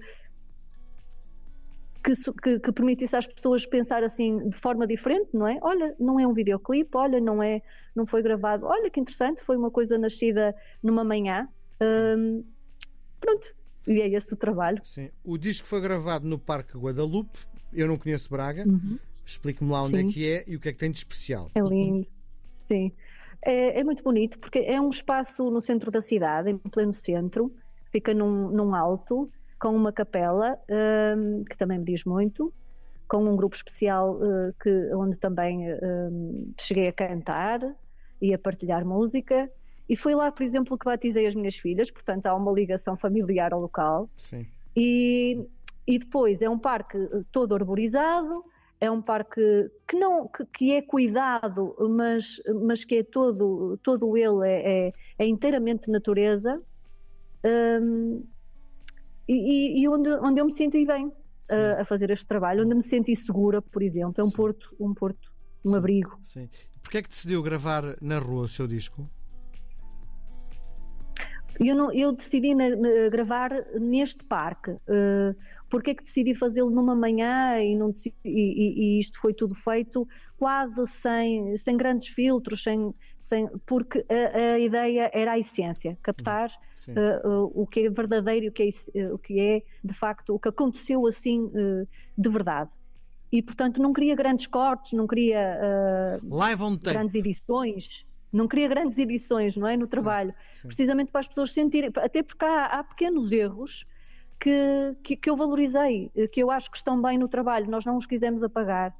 que, 2.04 2.60
que, 2.60 2.72
permitisse 2.72 3.16
às 3.16 3.26
pessoas 3.26 3.66
pensar 3.66 4.04
assim 4.04 4.48
de 4.48 4.56
forma 4.56 4.86
diferente, 4.86 5.30
não 5.32 5.48
é? 5.48 5.58
Olha, 5.60 5.94
não 5.98 6.20
é 6.20 6.26
um 6.26 6.32
videoclipe, 6.32 6.90
olha, 6.94 7.20
não 7.20 7.42
é, 7.42 7.60
não 7.94 8.06
foi 8.06 8.22
gravado, 8.22 8.66
olha 8.66 8.88
que 8.88 9.00
interessante, 9.00 9.42
foi 9.42 9.56
uma 9.56 9.70
coisa 9.70 9.98
nascida 9.98 10.54
numa 10.80 11.02
manhã. 11.02 11.48
Um, 11.80 12.44
pronto, 13.20 13.54
e 13.88 14.00
é 14.00 14.08
esse 14.08 14.32
o 14.32 14.36
trabalho. 14.36 14.80
Sim. 14.84 15.10
O 15.24 15.36
disco 15.36 15.66
foi 15.66 15.80
gravado 15.80 16.26
no 16.26 16.38
Parque 16.38 16.78
Guadalupe, 16.78 17.38
eu 17.72 17.88
não 17.88 17.96
conheço 17.96 18.30
Braga. 18.30 18.64
Uhum. 18.66 18.98
Explique-me 19.24 19.70
lá 19.70 19.82
onde 19.82 19.96
é 19.96 20.00
Sim. 20.00 20.06
é 20.06 20.12
que 20.12 20.28
é 20.28 20.44
e 20.46 20.56
o 20.56 20.60
que 20.60 20.68
é 20.68 20.72
que 20.72 20.78
tem 20.78 20.90
de 20.90 20.98
especial. 20.98 21.50
É 21.54 21.60
lindo, 21.60 22.06
sim. 22.62 22.92
É, 23.44 23.80
é, 23.80 23.84
muito 23.84 24.02
bonito 24.02 24.38
porque 24.38 24.60
é 24.60 24.80
um 24.80 24.88
espaço 24.88 25.50
no 25.50 25.60
centro 25.60 25.90
da 25.90 26.00
cidade, 26.00 26.50
em 26.50 26.58
pleno 26.58 26.92
centro, 26.92 27.52
fica 27.90 28.14
num, 28.14 28.48
num 28.48 28.74
alto, 28.74 29.30
com 29.60 29.74
uma 29.74 29.92
capela, 29.92 30.58
um, 31.16 31.44
que 31.44 31.56
também 31.56 31.78
me 31.78 31.84
diz 31.84 32.04
muito, 32.04 32.52
com 33.08 33.24
um 33.24 33.36
grupo 33.36 33.54
especial 33.54 34.16
uh, 34.16 34.54
que, 34.60 34.70
onde 34.94 35.18
também 35.18 35.72
um, 35.74 36.52
cheguei 36.60 36.88
a 36.88 36.92
cantar 36.92 37.60
e 38.20 38.32
a 38.32 38.38
partilhar 38.38 38.84
música. 38.84 39.50
E 39.88 39.96
foi 39.96 40.14
lá, 40.14 40.32
por 40.32 40.42
exemplo, 40.42 40.78
que 40.78 40.84
batizei 40.84 41.26
as 41.26 41.34
minhas 41.34 41.56
filhas, 41.56 41.90
portanto 41.90 42.26
há 42.26 42.34
uma 42.34 42.50
ligação 42.52 42.96
familiar 42.96 43.52
ao 43.52 43.60
local. 43.60 44.08
Sim. 44.16 44.46
E, 44.74 45.44
e 45.86 45.98
depois 45.98 46.40
é 46.42 46.48
um 46.48 46.58
parque 46.58 46.98
todo 47.30 47.54
arborizado, 47.54 48.44
é 48.82 48.90
um 48.90 49.00
parque 49.00 49.40
que 49.86 49.96
não 49.96 50.26
que, 50.26 50.44
que, 50.46 50.72
é 50.72 50.82
cuidado, 50.82 51.76
mas, 51.88 52.42
mas 52.64 52.84
que 52.84 52.96
é 52.96 53.02
todo, 53.04 53.78
todo 53.80 54.16
ele 54.16 54.44
é, 54.44 54.88
é, 54.88 54.92
é 55.20 55.24
inteiramente 55.24 55.88
natureza 55.88 56.60
um, 57.80 58.24
e, 59.28 59.80
e, 59.80 59.88
onde, 59.88 60.10
onde 60.14 60.40
eu 60.40 60.44
me 60.44 60.50
senti 60.50 60.84
bem 60.84 61.12
a, 61.48 61.82
a, 61.82 61.84
fazer 61.84 62.10
este 62.10 62.26
trabalho, 62.26 62.64
onde 62.64 62.74
me 62.74 62.82
senti 62.82 63.14
segura, 63.14 63.62
por 63.62 63.84
exemplo, 63.84 64.14
é 64.18 64.22
um 64.24 64.26
Sim. 64.26 64.36
porto, 64.36 64.74
um 64.80 64.92
porto, 64.92 65.32
um 65.64 65.70
Sim. 65.70 65.76
abrigo. 65.76 66.18
Sim. 66.24 66.50
Porquê 66.82 66.98
é 66.98 67.02
que 67.02 67.08
decidiu 67.08 67.40
gravar 67.40 67.96
na 68.00 68.18
rua 68.18 68.42
o 68.42 68.48
seu 68.48 68.66
disco? 68.66 69.08
Eu, 71.60 71.74
não, 71.74 71.92
eu 71.92 72.12
decidi 72.12 72.54
na, 72.54 72.70
na, 72.70 73.08
gravar 73.10 73.50
neste 73.78 74.24
parque. 74.24 74.70
Uh, 74.70 75.34
porque 75.72 75.92
é 75.92 75.94
que 75.94 76.02
decidi 76.02 76.34
fazê-lo 76.34 76.70
numa 76.70 76.94
manhã 76.94 77.58
e, 77.58 77.74
não 77.74 77.86
decidi, 77.88 78.14
e, 78.22 78.98
e, 78.98 79.00
isto 79.00 79.18
foi 79.18 79.32
tudo 79.32 79.54
feito 79.54 80.06
quase 80.36 80.84
sem, 80.86 81.56
sem 81.56 81.78
grandes 81.78 82.08
filtros, 82.08 82.62
sem, 82.62 82.94
sem, 83.18 83.48
porque 83.64 84.04
a, 84.06 84.54
a 84.54 84.58
ideia 84.58 85.10
era 85.14 85.32
a 85.32 85.38
essência, 85.38 85.96
captar 86.02 86.50
uh, 86.88 87.26
uh, 87.26 87.52
o 87.54 87.66
que 87.66 87.86
é 87.86 87.90
verdadeiro, 87.90 88.48
o 88.48 88.52
que 88.52 88.68
é, 88.94 89.12
o 89.14 89.16
que 89.16 89.40
é 89.40 89.62
de 89.82 89.94
facto 89.94 90.34
o 90.34 90.38
que 90.38 90.50
aconteceu 90.50 91.06
assim 91.06 91.50
de 92.18 92.28
verdade. 92.28 92.70
E 93.32 93.42
portanto 93.42 93.80
não 93.80 93.94
queria 93.94 94.14
grandes 94.14 94.46
cortes, 94.46 94.92
não 94.92 95.06
queria 95.06 95.58
uh, 96.20 96.26
grandes 96.92 97.14
edições 97.14 98.04
não 98.32 98.48
queria 98.48 98.68
grandes 98.68 98.96
edições, 98.98 99.56
não 99.56 99.66
é? 99.66 99.76
No 99.76 99.86
trabalho. 99.86 100.34
Sim, 100.54 100.62
sim. 100.62 100.68
Precisamente 100.68 101.10
para 101.10 101.20
as 101.20 101.28
pessoas 101.28 101.52
sentirem, 101.52 101.90
até 101.96 102.22
porque 102.22 102.44
há, 102.44 102.66
há 102.66 102.84
pequenos 102.84 103.30
erros 103.30 103.84
que, 104.40 104.96
que, 105.02 105.16
que, 105.16 105.30
eu 105.30 105.36
valorizei, 105.36 106.10
que 106.32 106.42
eu 106.42 106.50
acho 106.50 106.70
que 106.70 106.76
estão 106.76 107.00
bem 107.00 107.18
no 107.18 107.28
trabalho, 107.28 107.70
nós 107.70 107.84
não 107.84 107.96
os 107.96 108.06
quisemos 108.06 108.42
apagar, 108.42 108.96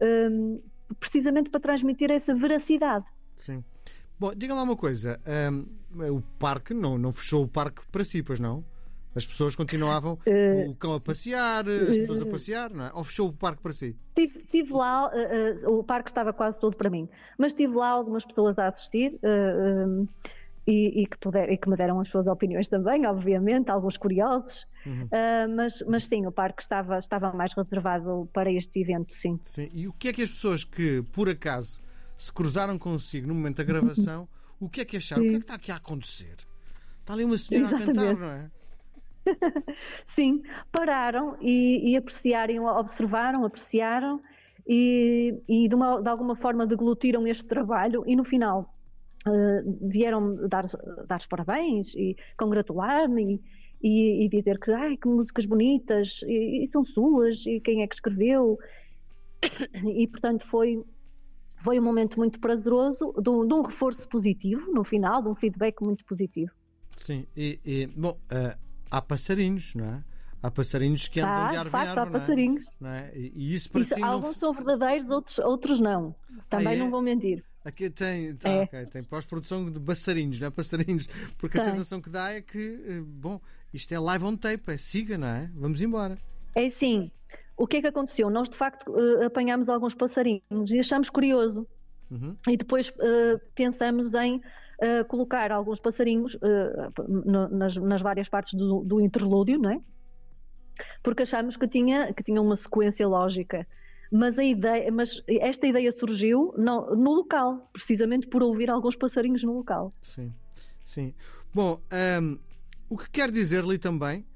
um, 0.00 0.60
precisamente 0.98 1.50
para 1.50 1.60
transmitir 1.60 2.10
essa 2.10 2.34
veracidade. 2.34 3.04
Sim. 3.36 3.62
Bom, 4.18 4.32
diga 4.34 4.54
lá 4.54 4.62
uma 4.62 4.76
coisa: 4.76 5.20
um, 5.50 6.16
o 6.16 6.22
parque 6.38 6.72
não, 6.74 6.96
não 6.98 7.12
fechou 7.12 7.44
o 7.44 7.48
parque 7.48 7.82
para 7.90 8.02
si, 8.04 8.22
pois 8.22 8.40
não? 8.40 8.64
As 9.14 9.26
pessoas 9.26 9.54
continuavam, 9.54 10.14
uh, 10.14 10.70
o 10.70 10.74
cão 10.74 10.94
a 10.94 11.00
passear, 11.00 11.68
as 11.68 11.98
pessoas 11.98 12.22
a 12.22 12.26
passear, 12.26 12.70
não 12.70 12.86
é? 12.86 12.90
Ou 12.94 13.04
fechou 13.04 13.28
o 13.28 13.32
parque 13.32 13.62
para 13.62 13.72
si? 13.72 13.94
Tive, 14.14 14.40
tive 14.46 14.72
lá, 14.72 15.06
uh, 15.06 15.68
uh, 15.68 15.78
o 15.78 15.84
parque 15.84 16.10
estava 16.10 16.32
quase 16.32 16.58
todo 16.58 16.74
para 16.76 16.88
mim, 16.88 17.08
mas 17.36 17.52
tive 17.52 17.74
lá 17.74 17.88
algumas 17.88 18.24
pessoas 18.24 18.58
a 18.58 18.66
assistir 18.66 19.18
e, 20.66 21.02
e, 21.02 21.06
que 21.06 21.18
puder, 21.18 21.50
e 21.50 21.58
que 21.58 21.68
me 21.68 21.76
deram 21.76 22.00
as 22.00 22.08
suas 22.08 22.26
opiniões 22.26 22.68
também, 22.68 23.04
obviamente, 23.06 23.68
alguns 23.68 23.96
curiosos, 23.96 24.64
uhum. 24.86 25.08
mas, 25.56 25.82
mas 25.88 26.04
sim, 26.06 26.24
o 26.24 26.30
parque 26.30 26.62
estava, 26.62 26.96
estava 26.98 27.32
mais 27.32 27.52
reservado 27.52 28.28
para 28.32 28.50
este 28.50 28.80
evento, 28.80 29.12
sim. 29.12 29.38
Sim, 29.42 29.68
e 29.72 29.88
o 29.88 29.92
que 29.92 30.08
é 30.08 30.12
que 30.12 30.22
as 30.22 30.30
pessoas 30.30 30.62
que, 30.62 31.02
por 31.12 31.28
acaso, 31.28 31.80
se 32.16 32.32
cruzaram 32.32 32.78
consigo 32.78 33.26
no 33.26 33.34
momento 33.34 33.56
da 33.56 33.64
gravação, 33.64 34.28
o 34.60 34.68
que 34.68 34.82
é 34.82 34.84
que 34.84 34.96
acharam? 34.96 35.22
Sim. 35.22 35.28
O 35.28 35.30
que 35.32 35.36
é 35.36 35.40
que 35.40 35.44
está 35.44 35.54
aqui 35.54 35.72
a 35.72 35.76
acontecer? 35.76 36.36
Está 37.00 37.14
ali 37.14 37.24
uma 37.24 37.36
senhora 37.36 37.66
Exatamente. 37.66 37.98
a 37.98 38.04
cantar, 38.04 38.20
não 38.20 38.30
é? 38.30 38.50
Sim, 40.04 40.42
pararam 40.70 41.36
e, 41.40 41.92
e 41.92 41.96
apreciaram, 41.96 42.64
observaram, 42.64 43.44
apreciaram 43.44 44.20
e, 44.66 45.34
e 45.48 45.68
de, 45.68 45.74
uma, 45.74 46.00
de, 46.00 46.08
alguma 46.08 46.36
forma 46.36 46.66
deglutiram 46.66 47.26
este 47.26 47.44
trabalho 47.44 48.04
e 48.06 48.14
no 48.14 48.24
final 48.24 48.74
uh, 49.26 49.88
vieram 49.88 50.48
dar, 50.48 50.64
dar 51.06 51.18
os 51.18 51.26
parabéns 51.26 51.94
e 51.94 52.16
congratular-me 52.36 53.40
e, 53.82 54.24
e, 54.24 54.28
dizer 54.28 54.58
que, 54.58 54.70
ai, 54.70 54.96
que 54.96 55.08
músicas 55.08 55.44
bonitas 55.44 56.20
e, 56.26 56.62
e 56.62 56.66
são 56.66 56.84
suas 56.84 57.44
e 57.46 57.60
quem 57.60 57.82
é 57.82 57.86
que 57.86 57.94
escreveu 57.94 58.58
e 59.96 60.06
portanto 60.06 60.46
foi 60.46 60.82
foi 61.56 61.78
um 61.78 61.82
momento 61.82 62.18
muito 62.18 62.40
prazeroso 62.40 63.14
de 63.22 63.30
um, 63.30 63.46
de 63.46 63.54
um 63.54 63.62
reforço 63.62 64.08
positivo 64.08 64.72
no 64.72 64.82
final, 64.82 65.22
de 65.22 65.28
um 65.28 65.34
feedback 65.36 65.80
muito 65.80 66.04
positivo. 66.04 66.50
Sim, 66.96 67.24
e, 67.36 67.60
e 67.64 67.86
bom, 67.86 68.18
uh, 68.32 68.58
há 68.92 69.00
passarinhos, 69.00 69.74
não 69.74 69.86
é? 69.86 70.04
Há 70.42 70.50
passarinhos 70.50 71.08
que 71.08 71.20
andam 71.20 71.34
ah, 71.34 71.50
de 71.50 71.56
árvore 71.56 71.70
facto, 71.70 71.86
em 71.86 72.00
árvore. 72.00 72.16
Há 72.16 72.20
passarinhos. 72.20 72.64
Não 72.80 72.90
é? 72.90 73.12
E 73.14 73.54
isso 73.54 73.70
para 73.70 73.80
isso, 73.80 73.94
si 73.94 74.02
Alguns 74.02 74.24
não... 74.24 74.34
são 74.34 74.52
verdadeiros, 74.52 75.10
outros, 75.10 75.38
outros 75.38 75.80
não. 75.80 76.14
Também 76.50 76.68
ah, 76.68 76.74
é? 76.74 76.78
não 76.78 76.90
vou 76.90 77.00
mentir. 77.00 77.44
Aqui 77.64 77.88
tem, 77.88 78.34
tá, 78.34 78.48
é. 78.48 78.64
okay, 78.64 78.86
tem 78.86 79.04
pós-produção 79.04 79.70
de 79.70 79.78
passarinhos, 79.78 80.40
não 80.40 80.48
é? 80.48 80.50
Passarinhos, 80.50 81.08
porque 81.38 81.58
tem. 81.58 81.66
a 81.66 81.70
sensação 81.70 82.00
que 82.00 82.10
dá 82.10 82.32
é 82.32 82.40
que, 82.40 82.58
eh, 82.58 83.00
bom, 83.00 83.40
isto 83.72 83.94
é 83.94 83.98
live 84.00 84.24
on 84.24 84.36
tape, 84.36 84.72
é 84.72 84.76
siga, 84.76 85.16
não 85.16 85.28
é? 85.28 85.48
Vamos 85.54 85.80
embora. 85.80 86.18
É 86.56 86.68
sim. 86.68 87.10
O 87.56 87.66
que 87.66 87.76
é 87.76 87.80
que 87.80 87.86
aconteceu? 87.86 88.28
Nós 88.28 88.48
de 88.48 88.56
facto 88.56 88.90
uh, 88.90 89.24
apanhámos 89.24 89.68
alguns 89.68 89.94
passarinhos 89.94 90.70
e 90.72 90.80
achamos 90.80 91.08
curioso. 91.08 91.66
Uhum. 92.10 92.36
E 92.48 92.56
depois 92.56 92.88
uh, 92.88 93.40
pensamos 93.54 94.12
em 94.14 94.42
uh, 94.78 95.04
colocar 95.06 95.52
alguns 95.52 95.80
passarinhos 95.80 96.34
uh, 96.34 96.92
no, 97.08 97.48
nas, 97.48 97.76
nas, 97.76 98.02
várias 98.02 98.28
partes 98.28 98.54
do, 98.54 98.82
do 98.84 99.00
interlúdio, 99.00 99.58
não 99.58 99.70
é? 99.70 99.80
Porque 101.02 101.22
achamos 101.22 101.56
que 101.56 101.68
tinha, 101.68 102.12
que 102.12 102.22
tinha 102.22 102.40
uma 102.40 102.56
sequência 102.56 103.06
lógica. 103.06 103.66
Mas, 104.10 104.38
a 104.38 104.44
ideia, 104.44 104.92
mas 104.92 105.22
esta 105.26 105.66
ideia 105.66 105.90
surgiu 105.90 106.54
no, 106.56 106.94
no 106.94 107.12
local, 107.12 107.70
precisamente 107.72 108.26
por 108.26 108.42
ouvir 108.42 108.68
alguns 108.70 108.94
passarinhos 108.94 109.42
no 109.42 109.54
local. 109.54 109.92
Sim, 110.02 110.32
sim. 110.84 111.14
Bom, 111.54 111.80
um, 111.90 111.96
ehm, 111.96 112.38
o 112.90 112.96
que 112.98 113.10
quer 113.10 113.30
dizer-lhe 113.30 113.78
também 113.78 114.26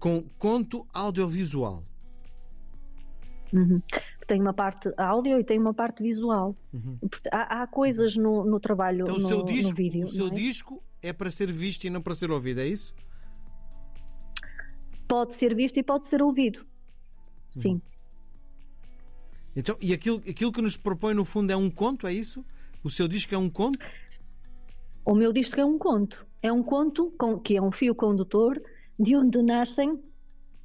com 0.00 0.24
conto 0.36 0.84
audiovisual? 0.92 1.84
Uhum 3.52 3.80
tem 4.28 4.40
uma 4.42 4.52
parte 4.52 4.92
áudio 4.98 5.40
e 5.40 5.42
tem 5.42 5.58
uma 5.58 5.72
parte 5.72 6.02
visual. 6.02 6.54
Uhum. 6.72 6.98
Há, 7.32 7.62
há, 7.62 7.66
coisas 7.66 8.14
no, 8.14 8.44
no 8.44 8.60
trabalho 8.60 9.04
então, 9.04 9.16
no, 9.16 9.24
o 9.24 9.26
seu 9.26 9.42
disco, 9.42 9.74
vídeo. 9.74 10.04
O 10.04 10.06
seu 10.06 10.26
é? 10.26 10.30
disco 10.30 10.82
é 11.02 11.12
para 11.14 11.30
ser 11.30 11.50
visto 11.50 11.84
e 11.84 11.90
não 11.90 12.02
para 12.02 12.14
ser 12.14 12.30
ouvido, 12.30 12.60
é 12.60 12.66
isso? 12.66 12.94
Pode 15.08 15.34
ser 15.34 15.54
visto 15.54 15.78
e 15.78 15.82
pode 15.82 16.04
ser 16.04 16.22
ouvido. 16.22 16.66
Sim. 17.50 17.72
Uhum. 17.72 17.80
Então, 19.56 19.76
e 19.80 19.94
aquilo, 19.94 20.18
aquilo 20.28 20.52
que 20.52 20.60
nos 20.60 20.76
propõe 20.76 21.14
no 21.14 21.24
fundo 21.24 21.50
é 21.50 21.56
um 21.56 21.70
conto, 21.70 22.06
é 22.06 22.12
isso? 22.12 22.44
O 22.84 22.90
seu 22.90 23.08
disco 23.08 23.34
é 23.34 23.38
um 23.38 23.48
conto? 23.48 23.78
O 25.06 25.14
meu 25.14 25.32
disco 25.32 25.58
é 25.58 25.64
um 25.64 25.78
conto. 25.78 26.26
É 26.42 26.52
um 26.52 26.62
conto 26.62 27.10
com, 27.18 27.38
que 27.38 27.56
é 27.56 27.62
um 27.62 27.72
fio 27.72 27.94
condutor 27.94 28.62
de 29.00 29.16
onde 29.16 29.42
nascem 29.42 29.98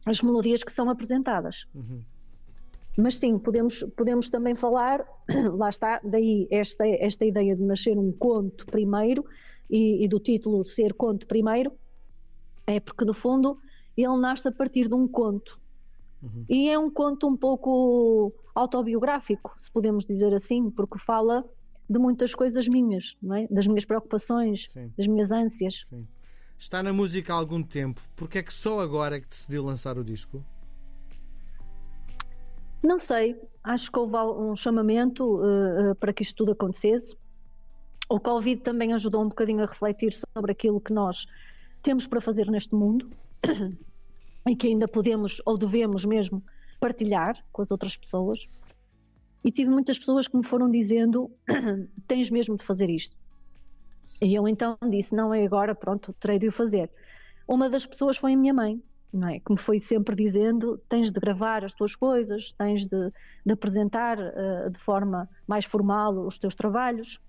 as 0.06 0.22
melodias 0.22 0.66
que 0.66 0.72
são 0.74 0.90
apresentadas. 0.90 1.66
Uhum. 1.74 2.04
Mas 2.98 3.18
sim, 3.18 3.40
podemos, 3.40 3.84
podemos 3.96 4.30
também 4.30 4.56
falar, 4.56 5.04
lá 5.54 5.70
está, 5.70 6.00
daí 6.04 6.48
esta, 6.52 6.88
esta 6.88 7.26
ideia 7.26 7.56
de 7.56 7.64
nascer 7.64 7.98
um 7.98 8.12
conto 8.12 8.66
primeiro 8.68 9.26
e, 9.70 10.04
e 10.04 10.08
do 10.08 10.20
título 10.20 10.64
ser 10.64 10.94
conto 10.94 11.26
primeiro, 11.26 11.72
é 12.68 12.80
porque 12.80 13.04
no 13.04 13.14
fundo 13.14 13.58
ele 13.98 14.18
nasce 14.18 14.48
a 14.48 14.52
partir 14.52 14.88
de 14.88 14.94
um 14.94 15.08
conto. 15.08 15.60
Uhum. 16.22 16.46
E 16.48 16.70
é 16.70 16.78
um 16.78 16.90
conto 16.90 17.28
um 17.28 17.36
pouco 17.36 18.34
autobiográfico, 18.56 19.54
se 19.58 19.70
podemos 19.72 20.06
dizer 20.06 20.34
assim, 20.34 20.70
porque 20.70 20.98
fala 21.00 21.44
de 21.90 22.00
muitas 22.00 22.34
coisas 22.34 22.68
minhas, 22.68 23.18
é? 23.32 23.48
das 23.54 23.68
minhas 23.68 23.86
preocupações, 23.86 24.70
Sim. 24.70 24.92
das 24.98 25.08
minhas 25.08 25.32
ânsias. 25.32 25.84
Sim. 25.90 26.08
Está 26.58 26.82
na 26.82 26.94
música 26.94 27.34
há 27.34 27.36
algum 27.36 27.62
tempo, 27.62 28.02
porque 28.16 28.38
é 28.38 28.44
que 28.44 28.54
só 28.54 28.80
agora 28.80 29.18
é 29.18 29.20
que 29.20 29.28
decidiu 29.28 29.64
lançar 29.64 29.98
o 29.98 30.04
disco? 30.04 30.44
Não 32.84 33.00
sei, 33.00 33.40
acho 33.64 33.90
que 33.90 33.98
houve 33.98 34.18
um 34.18 34.56
chamamento 34.56 35.40
uh, 35.40 35.96
para 35.96 36.12
que 36.12 36.22
isto 36.22 36.36
tudo 36.36 36.52
acontecesse. 36.52 37.16
O 38.10 38.20
Covid 38.20 38.62
também 38.62 38.92
ajudou 38.94 39.24
um 39.24 39.30
bocadinho 39.30 39.64
a 39.64 39.66
refletir 39.66 40.14
sobre 40.14 40.52
aquilo 40.52 40.82
que 40.82 40.92
nós 40.92 41.26
temos 41.82 42.06
para 42.06 42.20
fazer 42.20 42.52
neste 42.52 42.76
mundo 42.76 43.10
e 44.48 44.56
que 44.56 44.68
ainda 44.68 44.88
podemos 44.88 45.42
ou 45.46 45.58
devemos 45.58 46.04
mesmo 46.04 46.44
partilhar 46.78 47.42
com 47.54 47.62
as 47.62 47.72
outras 47.72 47.96
pessoas. 47.96 48.48
E 49.46 49.52
tive 49.52 49.70
muitas 49.70 49.98
pessoas 49.98 50.28
que 50.28 50.36
me 50.36 50.44
foram 50.44 50.70
dizendo: 50.70 51.32
tens 52.06 52.30
mesmo 52.30 52.58
de 52.58 52.66
fazer 52.66 52.90
isto. 52.90 53.16
E 54.22 54.36
eu 54.36 54.46
então 54.46 54.78
disse: 54.90 55.16
não 55.16 55.34
é 55.34 55.46
agora, 55.46 55.74
pronto, 55.74 56.14
terei 56.20 56.38
de 56.38 56.50
o 56.50 56.52
fazer. 56.52 56.90
Uma 57.48 57.70
das 57.70 57.86
pessoas 57.86 58.18
foi 58.18 58.34
a 58.34 58.38
minha 58.38 58.54
mãe, 58.54 58.82
não 59.14 59.28
é? 59.28 59.40
Que 59.40 59.52
me 59.52 59.58
foi 59.58 59.80
sempre 59.80 60.16
dizendo: 60.16 60.78
tens 60.90 61.12
de 61.12 61.20
gravar 61.20 61.64
as 61.64 61.74
tuas 61.74 61.96
coisas, 61.96 62.52
tens 62.54 62.86
de, 62.86 63.12
de 63.46 63.54
apresentar 63.54 64.18
uh, 64.18 64.70
de 64.72 64.80
forma 64.80 65.30
mais 65.48 65.66
formal 65.66 66.26
os 66.26 66.38
teus 66.40 66.56
trabalhos. 66.56 67.20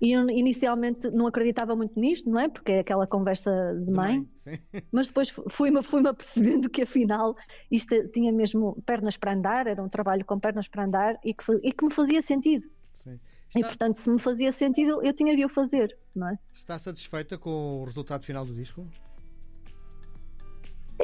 E 0.00 0.12
eu 0.12 0.28
inicialmente 0.28 1.08
não 1.10 1.26
acreditava 1.26 1.74
muito 1.74 1.98
nisto, 1.98 2.28
não 2.28 2.38
é? 2.38 2.48
Porque 2.48 2.72
é 2.72 2.80
aquela 2.80 3.06
conversa 3.06 3.50
de 3.86 3.90
mãe. 3.90 4.28
mas 4.92 5.06
depois 5.06 5.30
fui-me 5.48 5.82
fui 5.82 6.06
apercebendo 6.06 6.68
que 6.68 6.82
afinal 6.82 7.34
isto 7.70 8.08
tinha 8.08 8.30
mesmo 8.30 8.82
pernas 8.84 9.16
para 9.16 9.32
andar, 9.32 9.66
era 9.66 9.82
um 9.82 9.88
trabalho 9.88 10.24
com 10.24 10.38
pernas 10.38 10.68
para 10.68 10.84
andar 10.84 11.18
e 11.24 11.32
que, 11.32 11.44
e 11.62 11.72
que 11.72 11.86
me 11.86 11.94
fazia 11.94 12.20
sentido. 12.20 12.68
Sim. 12.92 13.18
Está... 13.48 13.60
E 13.60 13.62
portanto, 13.62 13.96
se 13.96 14.10
me 14.10 14.18
fazia 14.18 14.50
sentido, 14.52 15.02
eu 15.02 15.12
tinha 15.14 15.34
de 15.34 15.44
o 15.44 15.48
fazer, 15.48 15.96
não 16.14 16.28
é? 16.28 16.38
Está 16.52 16.78
satisfeita 16.78 17.38
com 17.38 17.80
o 17.80 17.84
resultado 17.84 18.24
final 18.24 18.44
do 18.44 18.52
disco? 18.52 18.86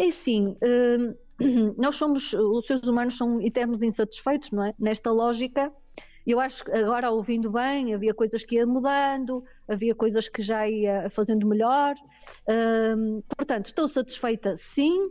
É 0.00 0.11
sim. 0.11 0.57
Uh, 0.62 1.14
nós 1.76 1.97
somos, 1.97 2.33
os 2.33 2.66
seres 2.66 2.88
humanos 2.88 3.19
são 3.19 3.40
eternos 3.42 3.83
insatisfeitos, 3.83 4.50
não 4.50 4.64
é? 4.64 4.75
Nesta 4.78 5.11
lógica, 5.12 5.71
eu 6.26 6.40
acho 6.40 6.64
que 6.64 6.73
agora 6.73 7.11
ouvindo 7.11 7.50
bem, 7.50 7.92
havia 7.92 8.14
coisas 8.14 8.42
que 8.42 8.54
ia 8.54 8.66
mudando, 8.66 9.45
havia 9.69 9.95
coisas 9.95 10.26
que 10.26 10.40
já 10.40 10.66
ia 10.66 11.11
fazendo 11.11 11.47
melhor. 11.47 11.95
Uh, 12.49 13.23
portanto, 13.37 13.66
estou 13.66 13.87
satisfeita 13.88 14.57
sim, 14.57 15.11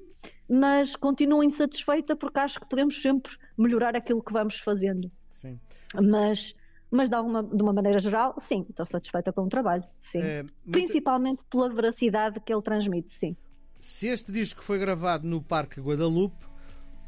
mas 0.49 0.95
continuo 0.95 1.43
insatisfeita 1.43 2.15
porque 2.15 2.39
acho 2.39 2.59
que 2.59 2.67
podemos 2.67 2.99
sempre 2.99 3.31
melhorar 3.55 3.95
aquilo 3.95 4.23
que 4.23 4.33
vamos 4.33 4.59
fazendo. 4.59 5.11
Sim. 5.29 5.59
Mas 6.01 6.55
mas 6.91 7.07
de, 7.07 7.15
alguma, 7.15 7.43
de 7.43 7.61
uma 7.61 7.71
maneira 7.71 7.99
geral, 7.99 8.33
sim, 8.39 8.65
estou 8.67 8.83
satisfeita 8.83 9.31
com 9.31 9.43
o 9.43 9.47
trabalho, 9.47 9.83
sim. 9.99 10.23
É, 10.23 10.43
Principalmente 10.71 11.43
pela 11.47 11.69
veracidade 11.69 12.39
que 12.39 12.51
ele 12.51 12.63
transmite, 12.63 13.13
sim. 13.13 13.37
Se 13.79 14.07
este 14.07 14.31
disco 14.31 14.63
foi 14.63 14.77
gravado 14.77 15.27
no 15.27 15.41
Parque 15.41 15.79
Guadalupe, 15.79 16.45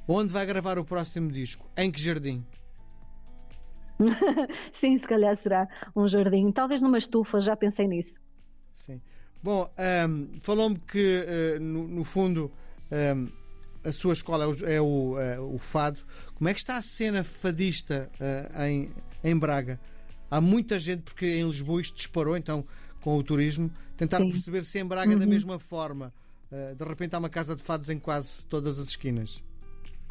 onde 0.08 0.32
vai 0.32 0.46
gravar 0.46 0.80
o 0.80 0.86
próximo 0.86 1.32
disco? 1.32 1.70
Em 1.76 1.92
que 1.92 2.02
jardim? 2.02 2.46
sim, 4.72 4.98
se 4.98 5.08
calhar 5.08 5.36
será 5.38 5.68
um 5.96 6.08
jardim, 6.08 6.52
talvez 6.52 6.82
numa 6.82 6.98
estufa, 6.98 7.40
já 7.40 7.56
pensei 7.56 7.88
nisso. 7.88 8.20
Sim. 8.74 9.02
Bom, 9.44 9.70
um, 10.08 10.40
falou-me 10.40 10.80
que, 10.80 11.26
uh, 11.58 11.60
no, 11.60 11.88
no, 11.88 12.04
fundo, 12.04 12.52
um, 12.92 13.28
a 13.84 13.92
sua 13.92 14.14
escola 14.14 14.46
é 14.66 14.80
o, 14.80 15.20
é 15.20 15.40
o, 15.40 15.58
fado. 15.58 16.00
Como 16.36 16.48
é 16.48 16.54
que 16.54 16.60
está 16.60 16.78
a 16.78 16.82
cena 16.82 17.24
fadista 17.24 18.10
uh, 18.20 18.64
em, 18.64 18.90
em 19.24 19.38
Braga? 19.38 19.80
Há 20.30 20.40
muita 20.40 20.80
gente, 20.80 21.02
porque 21.02 21.26
em 21.26 21.46
Lisboa 21.46 21.82
isto 21.82 21.96
disparou, 21.96 22.38
então, 22.38 22.66
com 23.02 23.18
o 23.18 23.24
turismo, 23.24 23.72
tentar 23.98 24.18
Sim. 24.18 24.30
perceber 24.30 24.64
se 24.64 24.80
em 24.80 24.86
Braga 24.86 25.14
uhum. 25.14 25.20
da 25.20 25.26
mesma 25.26 25.60
forma. 25.60 26.14
Uh, 26.52 26.76
de 26.76 26.84
repente 26.84 27.16
há 27.16 27.20
uma 27.20 27.30
casa 27.30 27.56
de 27.56 27.62
fados 27.62 27.90
em 27.90 28.00
quase 28.00 28.46
todas 28.46 28.80
as 28.80 28.90
esquinas. 28.90 29.44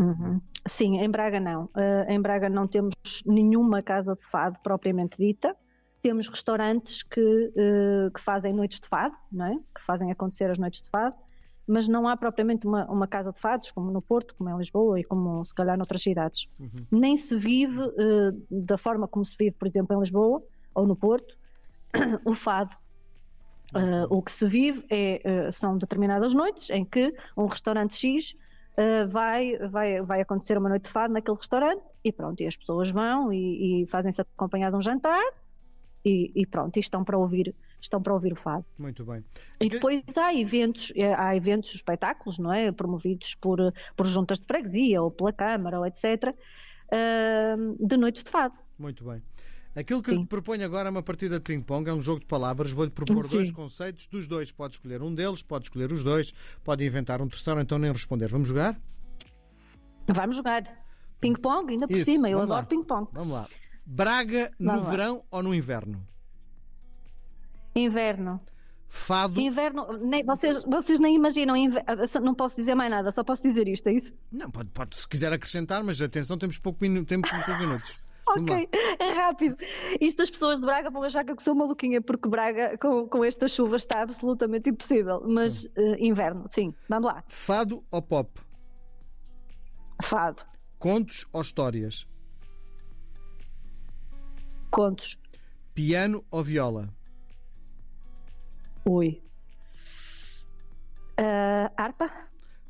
Uhum. 0.00 0.40
Sim, 0.66 0.98
em 0.98 1.10
Braga 1.10 1.38
não. 1.38 1.64
Uh, 1.66 2.08
em 2.08 2.20
Braga 2.20 2.48
não 2.48 2.66
temos 2.66 2.94
nenhuma 3.26 3.82
casa 3.82 4.16
de 4.16 4.24
fado 4.30 4.58
propriamente 4.62 5.16
dita. 5.18 5.54
Temos 6.00 6.28
restaurantes 6.28 7.02
que, 7.02 7.20
uh, 7.20 8.10
que 8.10 8.20
fazem 8.22 8.54
noites 8.54 8.80
de 8.80 8.88
fado, 8.88 9.14
não 9.30 9.46
é? 9.46 9.54
que 9.74 9.84
fazem 9.86 10.10
acontecer 10.10 10.50
as 10.50 10.58
noites 10.58 10.80
de 10.80 10.88
fado 10.88 11.14
mas 11.70 11.86
não 11.86 12.08
há 12.08 12.16
propriamente 12.16 12.66
uma, 12.66 12.84
uma, 12.90 13.06
casa 13.06 13.32
de 13.32 13.38
fados, 13.38 13.70
como 13.70 13.92
no 13.92 14.02
Porto, 14.02 14.34
como 14.34 14.50
em 14.50 14.58
Lisboa 14.58 14.98
e 14.98 15.04
como 15.04 15.44
se 15.44 15.54
calhar 15.54 15.78
noutras 15.78 16.02
cidades. 16.02 16.48
Uhum. 16.58 16.84
Nem 16.90 17.16
se 17.16 17.36
vive 17.36 17.78
uh, 17.80 18.44
da 18.50 18.76
forma 18.76 19.06
como 19.06 19.24
se 19.24 19.36
vive, 19.38 19.52
por 19.52 19.68
exemplo, 19.68 19.96
em 19.96 20.00
Lisboa 20.00 20.42
ou 20.74 20.84
no 20.84 20.96
Porto, 20.96 21.38
o 22.26 22.34
fado. 22.34 22.74
Uh, 23.74 24.06
o 24.08 24.20
que 24.20 24.32
se 24.32 24.46
vive 24.46 24.84
é, 24.90 25.22
uh, 25.48 25.52
são 25.52 25.78
determinadas 25.78 26.34
noites 26.34 26.70
em 26.70 26.84
que 26.84 27.14
um 27.36 27.46
restaurante 27.46 27.94
X 27.94 28.34
vai, 29.10 29.58
vai, 29.68 30.00
vai 30.00 30.20
acontecer 30.22 30.56
uma 30.56 30.70
noite 30.70 30.84
de 30.84 30.90
fado 30.90 31.12
naquele 31.12 31.36
restaurante 31.36 31.82
e 32.02 32.10
pronto, 32.10 32.40
e 32.40 32.46
as 32.46 32.56
pessoas 32.56 32.88
vão 32.88 33.30
e, 33.30 33.82
e 33.82 33.86
fazem-se 33.88 34.22
acompanhar 34.22 34.70
de 34.70 34.76
um 34.76 34.80
jantar 34.80 35.22
e, 36.02 36.32
e 36.34 36.46
pronto, 36.46 36.74
e 36.78 36.80
estão 36.80 37.04
para 37.04 37.18
ouvir 37.18 37.54
estão 37.78 38.02
para 38.02 38.12
ouvir 38.12 38.32
o 38.32 38.36
fado. 38.36 38.64
Muito 38.78 39.04
bem. 39.04 39.24
E 39.60 39.68
depois 39.68 40.02
há 40.16 40.34
eventos, 40.34 40.92
eh, 40.94 41.14
há 41.14 41.34
eventos, 41.34 41.74
espetáculos, 41.74 42.38
não 42.38 42.52
é? 42.52 42.70
Promovidos 42.70 43.34
por, 43.34 43.58
por 43.96 44.06
juntas 44.06 44.38
de 44.38 44.46
freguesia 44.46 45.02
ou 45.02 45.10
pela 45.10 45.32
Câmara, 45.32 45.78
ou 45.78 45.86
etc., 45.86 46.34
de 47.78 47.96
noites 47.96 48.22
de 48.22 48.30
fado. 48.30 48.54
Muito 48.78 49.04
bem. 49.04 49.22
Aquilo 49.74 50.02
que 50.02 50.10
Sim. 50.10 50.18
lhe 50.18 50.26
proponho 50.26 50.64
agora 50.64 50.88
é 50.88 50.90
uma 50.90 51.02
partida 51.02 51.36
de 51.36 51.42
ping-pong, 51.44 51.88
é 51.88 51.92
um 51.94 52.00
jogo 52.00 52.20
de 52.20 52.26
palavras. 52.26 52.72
Vou-lhe 52.72 52.90
propor 52.90 53.26
Sim. 53.26 53.36
dois 53.36 53.52
conceitos, 53.52 54.06
dos 54.08 54.26
dois 54.26 54.50
pode 54.50 54.74
escolher 54.74 55.00
um 55.02 55.14
deles, 55.14 55.42
pode 55.42 55.66
escolher 55.66 55.92
os 55.92 56.02
dois, 56.02 56.32
pode 56.64 56.84
inventar 56.84 57.22
um 57.22 57.28
terceiro, 57.28 57.60
então 57.60 57.78
nem 57.78 57.92
responder. 57.92 58.28
Vamos 58.28 58.48
jogar? 58.48 58.80
Vamos 60.08 60.36
jogar. 60.36 60.64
Ping-pong, 61.20 61.72
ainda 61.72 61.86
por 61.86 61.96
Isso. 61.96 62.06
cima, 62.06 62.28
eu 62.28 62.38
Vamos 62.38 62.50
adoro 62.52 62.66
ping-pong. 62.66 63.08
Vamos 63.12 63.32
lá. 63.32 63.48
Braga 63.86 64.50
Vamos 64.58 64.82
no 64.82 64.84
lá. 64.84 64.90
verão 64.90 65.24
ou 65.30 65.42
no 65.42 65.54
inverno? 65.54 66.04
Inverno. 67.74 68.40
Fado. 68.88 69.40
Inverno, 69.40 69.86
nem, 69.98 70.24
vocês, 70.24 70.64
vocês 70.64 70.98
nem 70.98 71.14
imaginam, 71.14 71.54
não 72.20 72.34
posso 72.34 72.56
dizer 72.56 72.74
mais 72.74 72.90
nada, 72.90 73.12
só 73.12 73.22
posso 73.22 73.42
dizer 73.42 73.68
isto, 73.68 73.86
é 73.88 73.92
isso? 73.92 74.12
Não, 74.32 74.50
pode, 74.50 74.68
pode 74.70 74.96
se 74.96 75.06
quiser 75.08 75.32
acrescentar, 75.32 75.84
mas 75.84 76.02
atenção, 76.02 76.36
temos 76.36 76.58
pouco, 76.58 76.78
minu, 76.82 77.04
tempo, 77.04 77.28
poucos 77.30 77.58
minutos. 77.60 78.09
Ok, 78.36 78.68
é 78.98 79.12
rápido. 79.12 79.56
Isto 80.00 80.22
as 80.22 80.30
pessoas 80.30 80.58
de 80.58 80.66
Braga 80.66 80.90
vão 80.90 81.02
achar 81.02 81.24
que 81.24 81.32
eu 81.32 81.40
sou 81.40 81.54
maluquinha, 81.54 82.00
porque 82.00 82.28
Braga 82.28 82.76
com, 82.78 83.08
com 83.08 83.24
esta 83.24 83.48
chuva 83.48 83.76
está 83.76 84.02
absolutamente 84.02 84.70
impossível. 84.70 85.22
Mas 85.26 85.64
uh, 85.64 85.96
inverno, 85.98 86.46
sim, 86.48 86.74
vamos 86.88 87.12
lá. 87.12 87.24
Fado 87.28 87.84
ou 87.90 88.02
pop? 88.02 88.40
Fado. 90.02 90.42
Contos 90.78 91.26
ou 91.32 91.42
histórias? 91.42 92.06
Contos. 94.70 95.18
Piano 95.74 96.24
ou 96.30 96.42
viola? 96.42 96.88
Oi. 98.84 99.22
Uh, 101.18 101.70
harpa? 101.76 102.10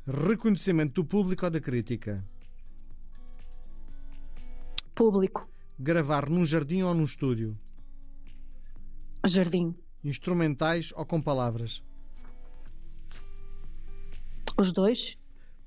Reconhecimento 0.05 0.95
do 0.95 1.05
público 1.05 1.45
ou 1.45 1.51
da 1.51 1.61
crítica? 1.61 2.23
Público. 4.93 5.50
Gravar 5.83 6.29
num 6.29 6.45
jardim 6.45 6.83
ou 6.83 6.93
num 6.93 7.05
estúdio? 7.05 7.57
Jardim. 9.25 9.75
Instrumentais 10.03 10.93
ou 10.95 11.03
com 11.03 11.19
palavras? 11.19 11.83
Os 14.59 14.71
dois. 14.71 15.17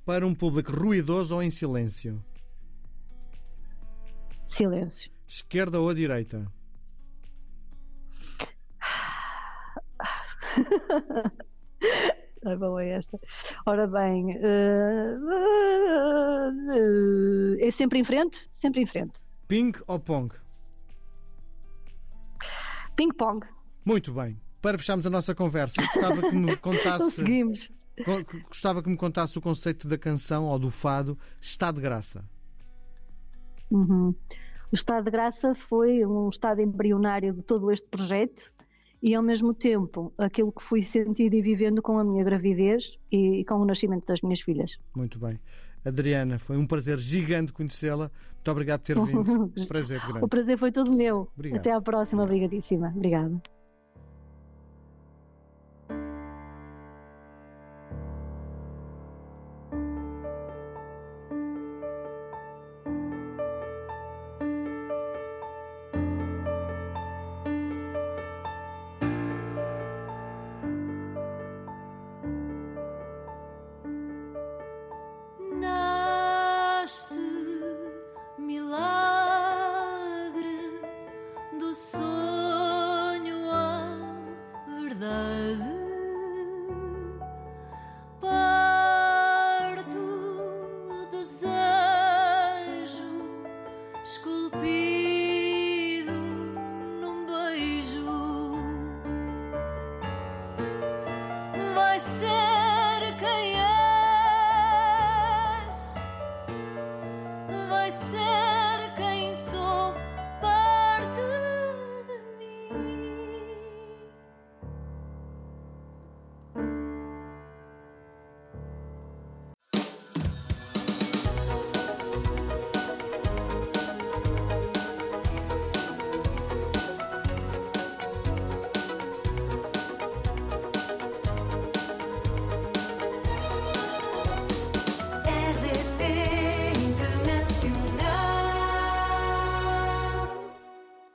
Para 0.04 0.24
um 0.24 0.32
público 0.32 0.70
ruidoso 0.70 1.34
ou 1.34 1.42
em 1.42 1.50
silêncio? 1.50 2.24
Silêncio. 4.44 5.10
Esquerda 5.26 5.80
ou 5.80 5.92
direita? 5.92 6.46
é 12.46 12.56
boa 12.56 12.84
esta. 12.84 13.18
Ora 13.66 13.88
bem, 13.88 14.36
uh, 14.36 15.18
uh, 16.70 17.56
é 17.58 17.68
sempre 17.72 17.98
em 17.98 18.04
frente? 18.04 18.48
Sempre 18.52 18.82
em 18.82 18.86
frente. 18.86 19.23
Ping 19.48 19.72
ou 19.86 19.98
pong? 19.98 20.34
Ping 22.96 23.12
pong. 23.12 23.46
Muito 23.84 24.12
bem. 24.12 24.40
Para 24.62 24.78
fecharmos 24.78 25.06
a 25.06 25.10
nossa 25.10 25.34
conversa, 25.34 25.82
gostava 25.82 26.22
que 26.22 26.34
me 26.34 26.56
contasse. 26.58 27.04
Conseguimos. 27.04 27.70
Gostava 28.48 28.82
que 28.82 28.88
me 28.88 28.96
contasse 28.96 29.38
o 29.38 29.40
conceito 29.40 29.86
da 29.86 29.96
canção 29.98 30.46
ou 30.46 30.58
do 30.58 30.70
fado 30.70 31.18
Está 31.40 31.70
de 31.70 31.80
Graça. 31.80 32.24
Uhum. 33.70 34.14
O 34.72 34.74
estado 34.74 35.04
de 35.04 35.10
graça 35.10 35.54
foi 35.54 36.04
um 36.04 36.28
estado 36.28 36.60
embrionário 36.60 37.32
de 37.32 37.42
todo 37.42 37.70
este 37.70 37.86
projeto 37.88 38.52
e, 39.00 39.14
ao 39.14 39.22
mesmo 39.22 39.54
tempo, 39.54 40.12
aquilo 40.18 40.50
que 40.50 40.62
fui 40.62 40.82
sentindo 40.82 41.34
e 41.34 41.42
vivendo 41.42 41.80
com 41.80 41.98
a 41.98 42.04
minha 42.04 42.24
gravidez 42.24 42.98
e 43.12 43.44
com 43.44 43.56
o 43.56 43.64
nascimento 43.64 44.06
das 44.06 44.20
minhas 44.22 44.40
filhas. 44.40 44.76
Muito 44.94 45.18
bem. 45.18 45.38
Adriana, 45.84 46.38
foi 46.38 46.56
um 46.56 46.66
prazer 46.66 46.98
gigante 46.98 47.52
conhecê-la. 47.52 48.10
Muito 48.34 48.50
obrigado 48.50 48.80
por 48.80 48.86
ter 48.86 49.00
vindo. 49.00 49.48
prazer 49.68 50.00
grande. 50.00 50.24
O 50.24 50.28
prazer 50.28 50.58
foi 50.58 50.72
todo 50.72 50.90
meu. 50.92 51.30
Obrigado. 51.34 51.60
Até 51.60 51.72
à 51.72 51.80
próxima. 51.80 52.22
Obrigadíssima. 52.22 52.92
Obrigada. 52.94 53.53